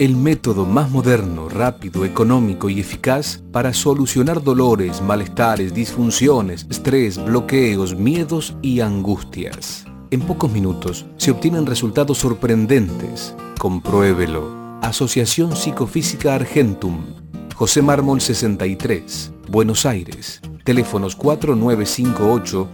[0.00, 7.94] El método más moderno, rápido, económico y eficaz para solucionar dolores, malestares, disfunciones, estrés, bloqueos,
[7.94, 9.84] miedos y angustias.
[10.10, 13.36] En pocos minutos se obtienen resultados sorprendentes.
[13.60, 14.80] Compruébelo.
[14.82, 17.14] Asociación Psicofísica Argentum.
[17.54, 20.40] José Mármol 63, Buenos Aires.
[20.64, 22.68] Teléfonos 4958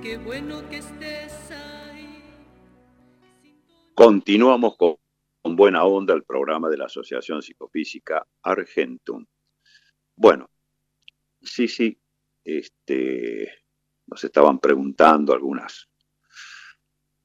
[0.00, 2.24] qué bueno que estés ahí.
[3.94, 4.96] Continuamos con,
[5.42, 9.26] con buena onda el programa de la Asociación Psicofísica Argentum.
[10.16, 10.48] Bueno,
[11.42, 12.00] sí, sí,
[12.42, 13.52] este,
[14.06, 15.90] nos estaban preguntando algunas,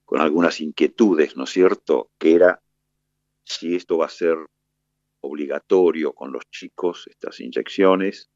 [0.09, 2.09] con algunas inquietudes, ¿no es cierto?
[2.17, 2.59] Que era
[3.43, 4.39] si esto va a ser
[5.21, 8.27] obligatorio con los chicos, estas inyecciones,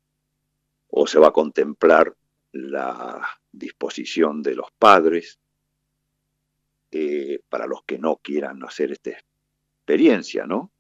[0.90, 2.16] o se va a contemplar
[2.52, 5.40] la disposición de los padres
[6.92, 10.72] eh, para los que no quieran hacer esta experiencia, ¿no?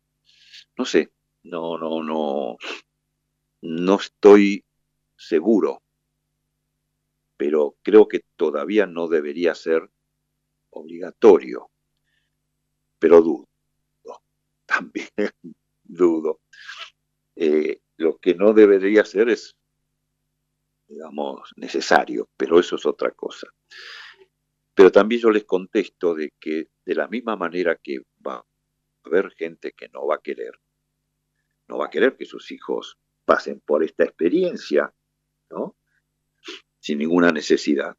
[0.77, 2.57] No sé, no, no, no,
[3.61, 4.63] no estoy
[5.15, 5.81] seguro,
[7.35, 9.89] pero creo que todavía no debería ser
[10.73, 11.69] obligatorio,
[12.99, 13.47] pero dudo,
[14.65, 15.07] también
[15.83, 16.41] dudo.
[17.35, 19.55] Eh, lo que no debería ser es
[20.87, 23.47] digamos, necesario, pero eso es otra cosa.
[24.73, 28.45] Pero también yo les contesto de que de la misma manera que va a
[29.03, 30.53] haber gente que no va a querer,
[31.67, 34.93] no va a querer que sus hijos pasen por esta experiencia,
[35.49, 35.75] ¿no?
[36.79, 37.95] Sin ninguna necesidad.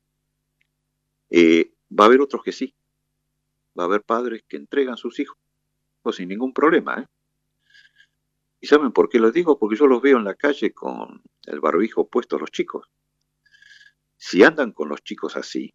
[1.30, 2.74] Eh, va a haber otros que sí.
[3.78, 5.36] Va a haber padres que entregan sus hijos
[6.12, 7.06] sin ningún problema, ¿eh?
[8.60, 9.58] ¿Y saben por qué lo digo?
[9.58, 12.90] Porque yo los veo en la calle con el barbijo puesto los chicos.
[14.16, 15.74] Si andan con los chicos así,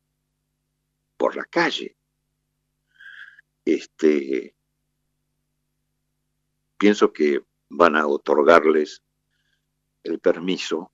[1.15, 1.95] por la calle,
[3.63, 4.55] este,
[6.79, 9.03] pienso que van a otorgarles
[10.03, 10.91] el permiso.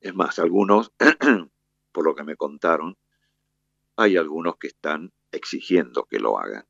[0.00, 0.92] Es más, algunos,
[1.92, 2.96] por lo que me contaron,
[3.96, 6.66] hay algunos que están exigiendo que lo hagan.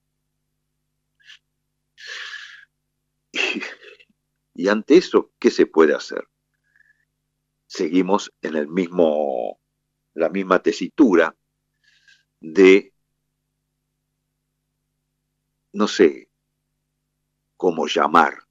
[4.54, 6.26] Y ante eso, ¿qué se puede hacer?
[7.66, 9.60] Seguimos en el mismo,
[10.14, 11.36] la misma tesitura
[12.40, 12.94] de,
[15.72, 16.30] no sé
[17.56, 18.46] cómo llamar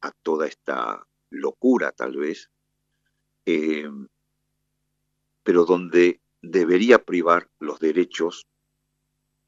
[0.00, 2.50] a toda esta locura tal vez,
[3.44, 3.90] eh,
[5.42, 8.46] pero donde debería privar los derechos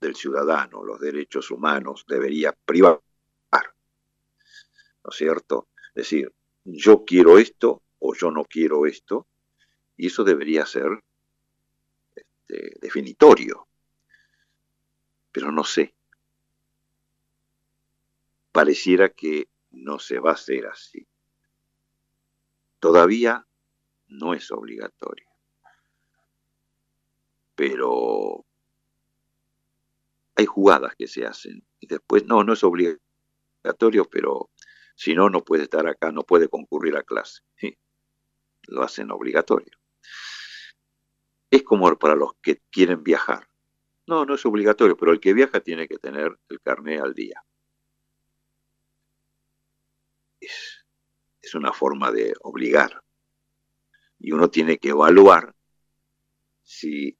[0.01, 3.01] del ciudadano, los derechos humanos, debería privar,
[3.53, 5.69] ¿no es cierto?
[5.89, 6.33] Es decir,
[6.65, 9.27] yo quiero esto o yo no quiero esto,
[9.97, 11.03] y eso debería ser
[12.15, 13.69] este, definitorio.
[15.31, 15.95] Pero no sé.
[18.51, 21.07] Pareciera que no se va a hacer así.
[22.79, 23.47] Todavía
[24.09, 25.32] no es obligatorio.
[27.55, 28.45] Pero
[30.35, 34.51] hay jugadas que se hacen y después, no, no es obligatorio, pero
[34.95, 37.43] si no, no puede estar acá, no puede concurrir a clase.
[38.69, 39.77] Lo hacen obligatorio.
[41.51, 43.49] Es como para los que quieren viajar.
[44.07, 47.45] No, no es obligatorio, pero el que viaja tiene que tener el carnet al día.
[50.41, 50.85] Es,
[51.41, 53.03] es una forma de obligar.
[54.19, 55.55] Y uno tiene que evaluar
[56.63, 57.19] si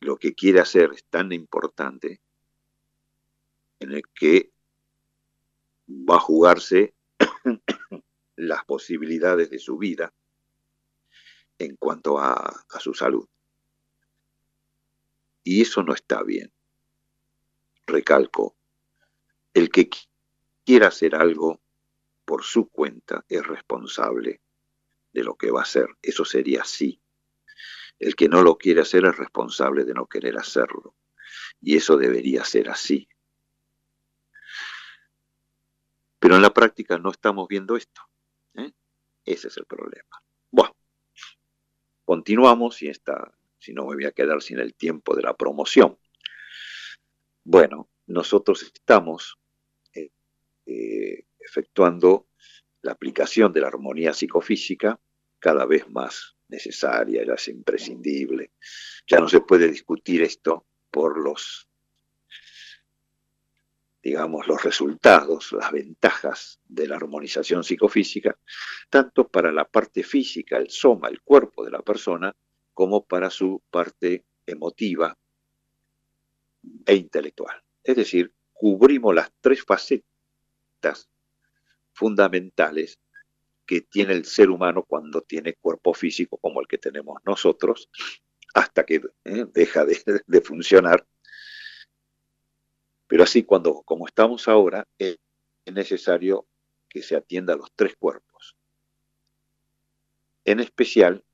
[0.00, 2.20] lo que quiere hacer es tan importante
[3.80, 4.52] en el que
[5.88, 6.94] va a jugarse
[8.36, 10.12] las posibilidades de su vida
[11.58, 13.26] en cuanto a, su salud.
[15.42, 16.52] Y eso no está bien.
[17.86, 18.56] Recalco,
[19.54, 19.88] el que
[20.64, 21.60] quiera hacer algo
[22.24, 24.42] por su cuenta es responsable
[25.12, 25.88] de lo que va a hacer.
[26.02, 27.00] Eso sería así.
[27.98, 30.94] El que no lo quiere hacer es responsable de no querer hacerlo.
[31.60, 33.08] Y eso debería ser así.
[36.18, 38.02] Pero en la práctica no estamos viendo esto.
[38.54, 38.72] ¿eh?
[39.24, 40.22] Ese es el problema.
[40.50, 40.76] Bueno,
[42.04, 45.98] continuamos y esta, si no me voy a quedar sin el tiempo de la promoción.
[47.44, 49.38] Bueno, nosotros estamos
[49.94, 50.10] eh,
[50.66, 52.28] eh, efectuando
[52.82, 55.00] la aplicación de la armonía psicofísica
[55.38, 58.52] cada vez más necesaria, ya es imprescindible.
[59.06, 61.68] Ya no se puede discutir esto por los
[64.06, 68.38] digamos, los resultados, las ventajas de la armonización psicofísica,
[68.88, 72.32] tanto para la parte física, el soma, el cuerpo de la persona,
[72.72, 75.18] como para su parte emotiva
[76.86, 77.60] e intelectual.
[77.82, 81.08] Es decir, cubrimos las tres facetas
[81.92, 83.00] fundamentales
[83.66, 87.90] que tiene el ser humano cuando tiene cuerpo físico como el que tenemos nosotros,
[88.54, 89.96] hasta que eh, deja de,
[90.44, 91.06] funcionar
[93.06, 95.18] pero así, cuando, como estamos ahora, es
[95.66, 96.46] necesario
[96.88, 98.56] que se atienda a los tres cuerpos.
[100.44, 101.24] En especial,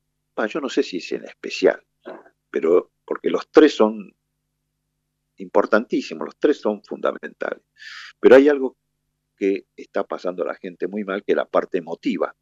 [0.48, 1.84] yo no sé si es en especial,
[2.50, 4.14] pero porque los tres son
[5.36, 7.62] importantísimos, los tres son fundamentales.
[8.20, 8.76] Pero hay algo
[9.42, 12.32] que está pasando a la gente muy mal, que la parte emotiva.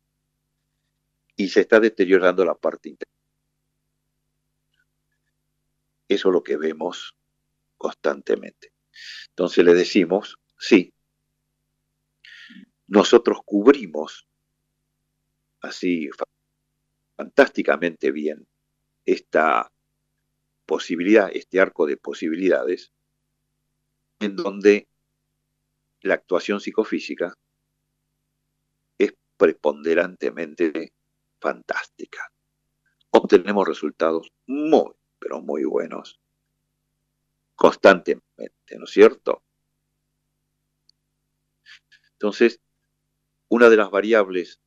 [1.34, 3.26] Y se está deteriorando la parte intelectual.
[6.07, 7.16] Eso es lo que vemos
[7.78, 8.74] constantemente.
[9.30, 10.92] Entonces le decimos, sí,
[12.86, 14.28] nosotros cubrimos
[15.62, 16.11] así
[17.16, 18.46] fantásticamente bien
[19.07, 19.72] esta
[20.66, 22.92] posibilidad, este arco de posibilidades,
[24.18, 24.89] en donde
[26.03, 27.36] la actuación psicofísica
[28.98, 30.92] es preponderantemente
[31.40, 32.32] fantástica.
[33.11, 36.20] Obtenemos resultados muy, pero muy buenos
[37.61, 39.42] constantemente, ¿no es cierto?
[42.12, 42.59] Entonces,
[43.51, 44.61] una de las variables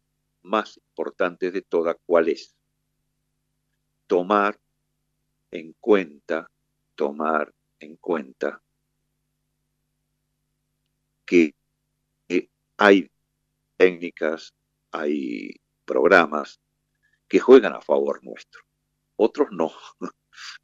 [0.43, 2.55] más importantes de todas, ¿cuál es?
[4.05, 4.59] Tomar
[5.49, 6.51] en cuenta,
[6.95, 8.61] tomar en cuenta
[11.25, 11.55] que,
[12.27, 13.09] que hay
[13.77, 14.53] técnicas,
[14.91, 15.55] hay
[15.85, 16.59] programas
[17.27, 18.61] que juegan a favor nuestro,
[19.15, 19.71] otros no.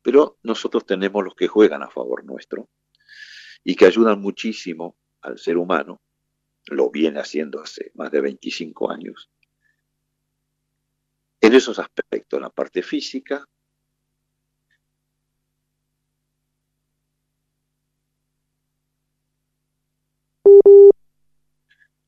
[0.02, 2.70] Pero nosotros tenemos los que juegan a favor nuestro
[3.64, 6.02] y que ayudan muchísimo al ser humano,
[6.68, 9.30] lo viene haciendo hace más de 25 años,
[11.42, 13.48] en esos aspectos, la parte física,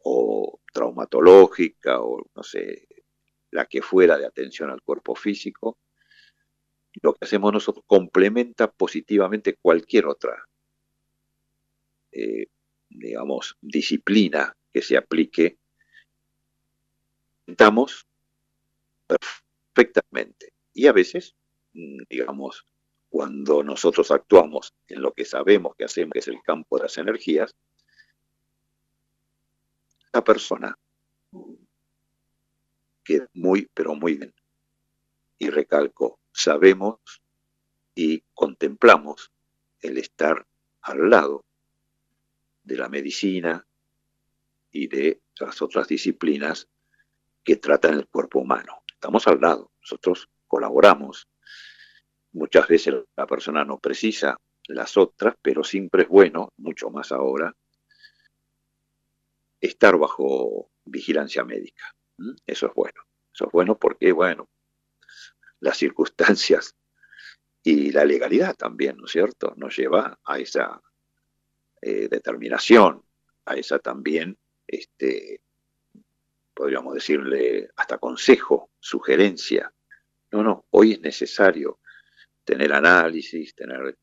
[0.04, 0.60] o
[0.92, 2.88] traumatológica, o no sé,
[3.52, 5.78] la que fuera de atención al cuerpo físico,
[7.02, 10.48] lo que hacemos nosotros complementa positivamente cualquier otra,
[12.12, 12.48] eh,
[12.90, 15.58] digamos, disciplina que se aplique.
[17.48, 18.06] Estamos
[19.08, 20.54] perfectamente.
[20.74, 21.36] Y a veces,
[21.74, 22.66] mm, digamos,
[23.10, 26.98] cuando nosotros actuamos en lo que sabemos que hacemos, que es el campo de las
[26.98, 27.56] energías,
[30.14, 30.78] la persona
[33.04, 34.34] que muy, pero muy bien.
[35.38, 37.00] Y recalco, sabemos
[37.96, 39.32] y contemplamos
[39.82, 40.46] el estar
[40.82, 41.44] al lado
[42.64, 43.66] de la medicina
[44.72, 46.68] y de las otras disciplinas
[47.44, 48.84] que tratan el cuerpo humano.
[48.94, 51.28] Estamos al lado, nosotros colaboramos.
[52.34, 54.38] Muchas veces la persona no precisa
[54.68, 57.56] las otras, pero siempre es bueno, mucho más ahora,
[59.60, 61.96] estar bajo vigilancia médica.
[62.46, 63.02] Eso es bueno.
[63.34, 64.50] Eso es bueno porque, bueno,
[65.60, 66.76] las circunstancias
[67.64, 70.82] y la legalidad también, ¿no es cierto?, nos lleva a esa
[71.82, 73.04] eh, determinación,
[73.46, 75.42] a esa también, este,
[76.54, 79.72] podríamos decirle, hasta consejo, sugerencia.
[80.32, 81.80] No, no, hoy es necesario
[82.44, 83.98] tener análisis, tener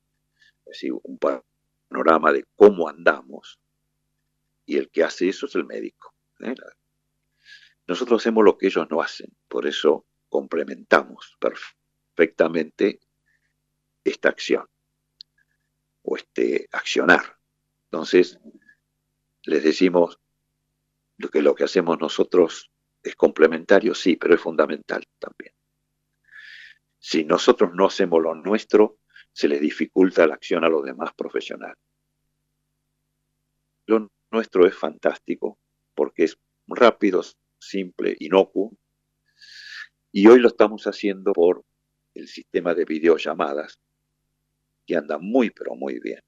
[1.02, 3.58] un panorama de cómo andamos,
[4.66, 6.14] y el que hace eso es el médico.
[6.40, 6.54] ¿eh?
[7.88, 13.00] Nosotros hacemos lo que ellos no hacen, por eso complementamos perfectamente
[14.04, 14.68] esta acción
[16.02, 17.38] o este accionar.
[17.84, 18.38] Entonces,
[19.44, 20.20] les decimos
[21.32, 22.70] que lo que hacemos nosotros
[23.02, 25.54] es complementario, sí, pero es fundamental también.
[26.98, 28.98] Si nosotros no hacemos lo nuestro,
[29.32, 31.78] se les dificulta la acción a los demás profesionales.
[33.86, 35.58] Lo nuestro es fantástico
[35.94, 37.22] porque es rápido,
[37.58, 38.76] simple, inocuo,
[40.12, 41.64] y hoy lo estamos haciendo por
[42.14, 43.80] el sistema de videollamadas,
[44.86, 46.20] que anda muy, pero muy bien.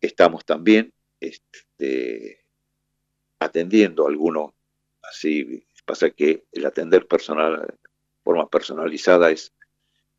[0.00, 2.44] Estamos también este,
[3.38, 4.52] atendiendo a algunos,
[5.02, 7.78] así pasa que el atender personal,
[8.22, 9.54] forma personalizada es,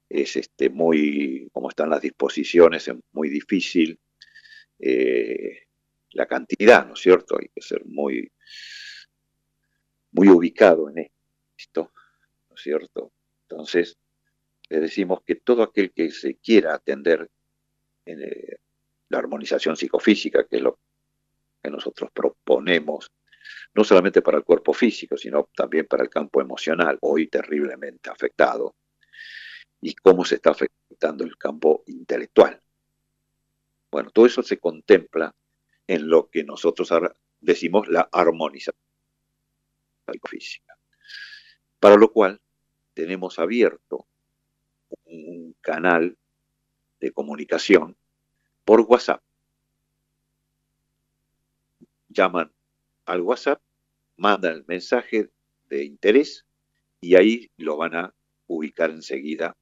[0.09, 3.99] es este, muy, como están las disposiciones, es muy difícil.
[4.80, 5.66] Eh,
[6.12, 7.38] la cantidad, ¿no es cierto?
[7.39, 8.32] Hay que ser muy,
[10.12, 11.12] muy ubicado en
[11.58, 11.91] esto,
[12.49, 13.12] ¿no es cierto?
[13.49, 13.97] Entonces,
[14.70, 17.30] le decimos que todo aquel que se quiera atender
[18.05, 18.58] en eh,
[19.10, 20.80] la armonización psicofísica, que es lo
[21.62, 23.12] que nosotros proponemos,
[23.74, 28.76] no solamente para el cuerpo físico, sino también para el campo emocional, hoy terriblemente afectado,
[29.82, 32.60] y cómo se está afectando el campo intelectual.
[33.91, 35.34] Bueno, todo eso se contempla
[35.88, 36.92] en lo que nosotros
[37.40, 38.76] decimos la armonización
[40.12, 40.78] psicofísica.
[41.80, 42.42] Para lo cual
[42.94, 44.08] tenemos abierto
[45.06, 46.18] un canal
[47.00, 47.98] de comunicación
[48.66, 49.22] por WhatsApp.
[52.10, 52.52] Llaman
[53.06, 53.62] al WhatsApp,
[54.18, 55.30] mandan el mensaje
[55.70, 56.46] de interés
[57.00, 58.16] y ahí lo van a
[58.48, 59.56] ubicar enseguida.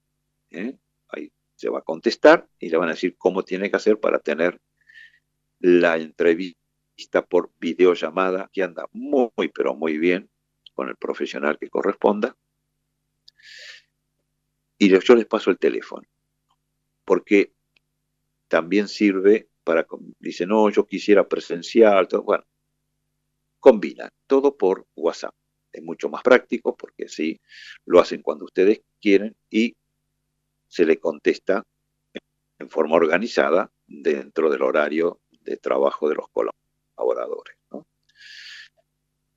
[0.51, 0.77] ¿eh?
[1.09, 4.19] Ahí se va a contestar y le van a decir cómo tiene que hacer para
[4.19, 4.61] tener
[5.59, 10.29] la entrevista por videollamada que anda muy, pero muy bien
[10.73, 12.35] con el profesional que corresponda
[14.77, 16.07] y yo les paso el teléfono,
[17.05, 17.53] porque
[18.47, 19.87] también sirve para,
[20.19, 22.43] dice, no, yo quisiera presencial, todo, bueno,
[23.59, 25.33] combina todo por WhatsApp.
[25.71, 27.39] Es mucho más práctico porque así
[27.85, 29.75] lo hacen cuando ustedes quieren y
[30.67, 31.63] se le contesta
[32.59, 37.55] en forma organizada dentro del horario de trabajo de los colaboradores.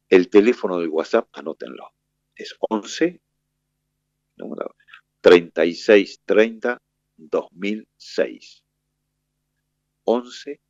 [0.08, 1.92] El teléfono del WhatsApp, anótenlo,
[2.34, 3.20] es 11,
[4.36, 4.74] número
[5.20, 6.80] 3630
[7.16, 8.64] 2006.
[10.04, 10.60] 11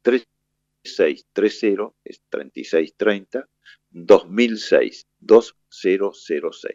[0.00, 3.48] 3630 es 3630
[3.90, 6.74] 2006 2006.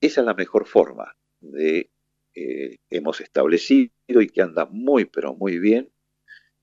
[0.00, 1.90] Esa es la mejor forma de
[2.38, 5.90] eh, hemos establecido y que anda muy pero muy bien.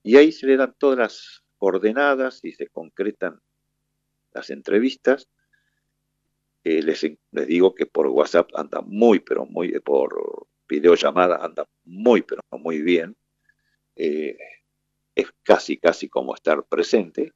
[0.04, 3.42] Y ahí se le dan todas las coordenadas y se concretan
[4.34, 5.30] las entrevistas
[6.66, 7.06] eh, les,
[7.48, 13.16] digo que por WhatsApp anda muy, pero muy, por videollamada anda muy, pero muy bien.
[13.96, 14.36] Eh,
[15.14, 17.34] es casi, casi como estar presente,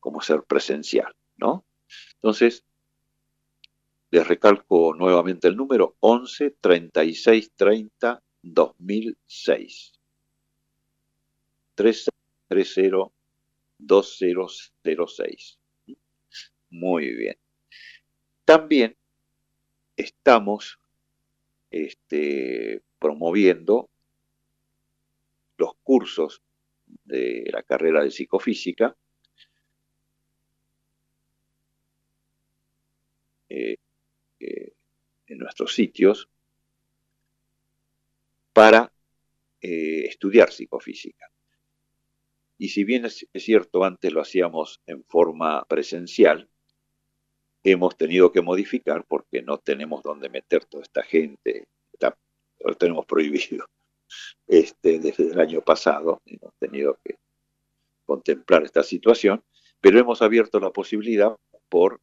[0.00, 1.64] como ser presencial, ¿no?
[2.16, 2.64] Entonces,
[4.14, 9.92] les recalco nuevamente el número 11 36 30 2006.
[11.74, 13.12] 330
[13.76, 15.58] 2006.
[16.70, 17.36] Muy bien.
[18.44, 18.96] También
[19.96, 20.78] estamos
[21.72, 23.90] este, promoviendo
[25.56, 26.40] los cursos
[27.04, 28.96] de la carrera de psicofísica
[33.48, 33.76] eh,
[35.38, 36.28] nuestros sitios
[38.52, 38.92] para
[39.60, 41.30] eh, estudiar psicofísica.
[42.58, 46.48] Y si bien es cierto, antes lo hacíamos en forma presencial,
[47.64, 51.66] hemos tenido que modificar porque no tenemos dónde meter toda esta gente,
[52.60, 53.66] lo tenemos prohibido
[54.46, 57.16] este, desde el año pasado, hemos tenido que
[58.04, 59.42] contemplar esta situación,
[59.80, 61.36] pero hemos abierto la posibilidad
[61.68, 62.00] por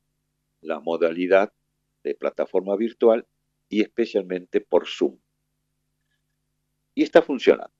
[0.61, 1.51] la modalidad
[2.03, 3.25] de plataforma virtual
[3.69, 5.17] y especialmente por Zoom.
[6.93, 7.71] Y está funcionando.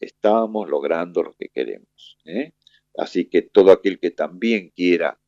[0.00, 2.18] estamos logrando lo que queremos.
[2.24, 2.52] ¿eh?
[2.96, 5.18] Así que todo aquel que también quiera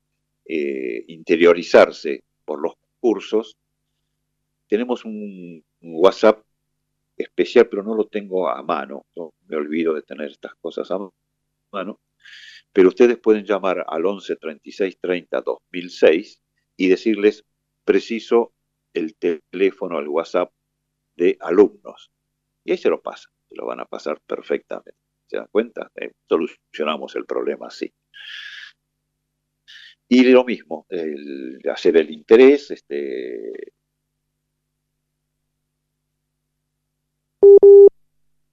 [0.45, 3.57] eh, interiorizarse por los cursos,
[4.69, 6.45] tenemos un, WhatsApp
[7.17, 9.07] especial, pero no lo tengo a mano.
[9.47, 10.99] me olvido de tener estas cosas a
[11.73, 12.01] mano.
[12.73, 16.43] Pero ustedes pueden llamar al 11 36 30 2006
[16.77, 17.45] y decirles
[17.91, 18.53] preciso
[18.95, 20.53] el teléfono, el WhatsApp
[21.17, 22.13] de alumnos.
[22.63, 24.95] Y ahí se lo pasan, se lo van a pasar perfectamente.
[25.27, 25.91] ¿Se dan cuenta?
[25.97, 27.93] Eh, solucionamos el problema así.
[30.07, 33.73] Y lo mismo, el, hacer el interés, este,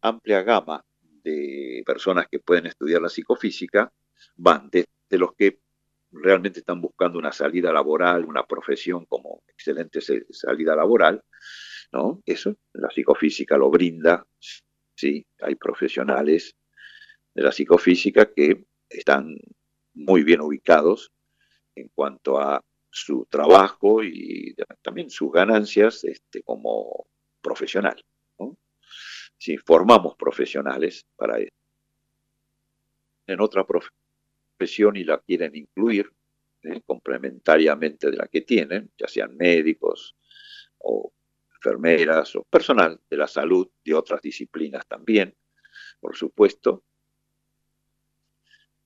[0.02, 0.84] amplia gama
[1.24, 3.94] de personas que pueden estudiar la psicofísica
[4.36, 5.60] van desde los que
[6.12, 11.22] realmente están buscando una salida laboral, una profesión como excelente salida laboral,
[11.92, 12.22] ¿no?
[12.26, 14.26] Eso, la psicofísica lo brinda,
[14.96, 16.56] sí, hay profesionales
[17.34, 19.36] de la psicofísica que están
[19.94, 21.12] muy bien ubicados
[21.76, 27.08] en cuanto a su trabajo y también sus ganancias este, como
[27.42, 28.04] profesional.
[29.40, 31.38] Si formamos profesionales para
[33.28, 34.07] en otra profesión
[34.96, 36.12] y la quieren incluir
[36.64, 36.82] ¿eh?
[36.86, 40.16] complementariamente de la que tienen, ya sean médicos
[40.80, 41.12] o
[41.56, 45.36] enfermeras o personal de la salud de otras disciplinas también,
[46.00, 46.84] por supuesto,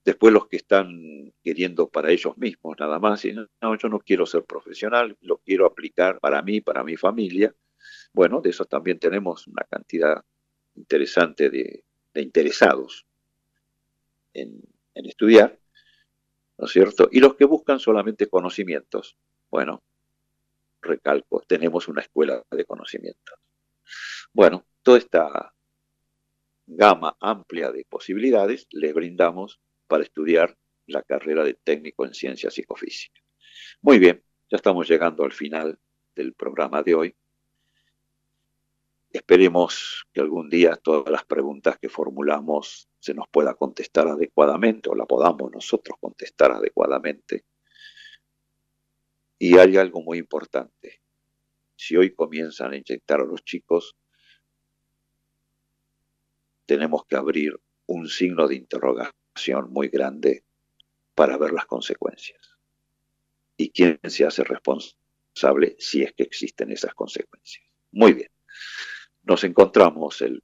[0.04, 4.26] Después los que están queriendo para ellos mismos nada más, y no, yo no quiero
[4.26, 7.54] ser profesional, lo quiero aplicar para mí, para mi familia.
[8.12, 10.26] Bueno, de eso también tenemos una cantidad
[10.74, 11.84] interesante de,
[12.16, 13.06] interesados
[14.34, 14.60] en
[14.94, 15.61] estudiar,
[16.62, 17.10] ¿no es cierto?
[17.12, 19.18] Y los que buscan solamente conocimientos,
[19.50, 19.82] bueno,
[20.80, 23.40] recalco, tenemos una escuela de conocimientos.
[24.32, 25.56] Bueno, toda esta
[26.68, 30.56] gama amplia de posibilidades les brindamos para estudiar
[30.86, 33.20] la carrera de técnico en ciencia psicofísica.
[33.82, 35.80] Muy bien, ya estamos llegando al final
[36.14, 37.16] del programa de hoy.
[39.14, 44.96] Esperemos que algún día todas las preguntas que formulamos se nos pueda contestar adecuadamente o
[44.96, 47.44] la podamos nosotros contestar adecuadamente.
[49.38, 51.02] Y hay algo muy importante.
[51.76, 53.98] Si hoy comienzan a inyectar a los chicos,
[56.66, 60.46] tenemos que abrir un signo de interrogación muy grande
[61.16, 62.58] para ver las consecuencias.
[63.58, 67.66] ¿Y quién se hace responsable si es que existen esas consecuencias?
[67.92, 68.30] Muy bien.
[69.24, 70.42] Nos encontramos el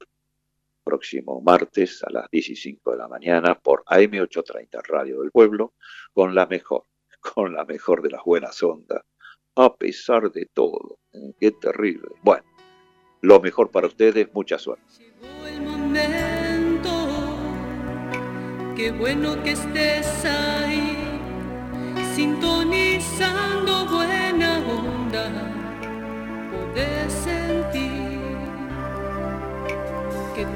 [0.84, 5.74] próximo martes a las 15 de la mañana por AM830 Radio del Pueblo
[6.14, 6.84] con la mejor,
[7.20, 9.02] con la mejor de las buenas ondas,
[9.56, 11.00] a pesar de todo.
[11.40, 12.08] Qué terrible.
[12.22, 12.46] Bueno,
[13.22, 14.86] lo mejor para ustedes, mucha suerte.
[18.76, 20.96] Qué bueno que estés ahí,
[22.14, 22.57] sintonizando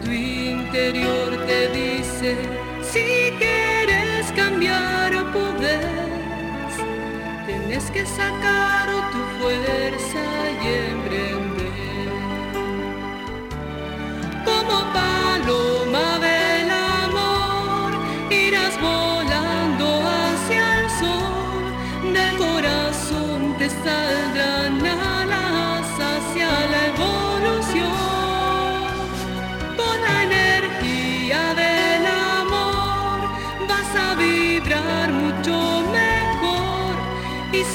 [0.04, 2.36] tu interior te dice,
[2.82, 6.74] si quieres cambiar puedes,
[7.46, 10.24] tienes que sacar tu fuerza
[10.64, 12.12] y emprender.
[14.46, 16.22] Como paloma
[23.84, 24.81] saldrán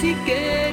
[0.06, 0.65] si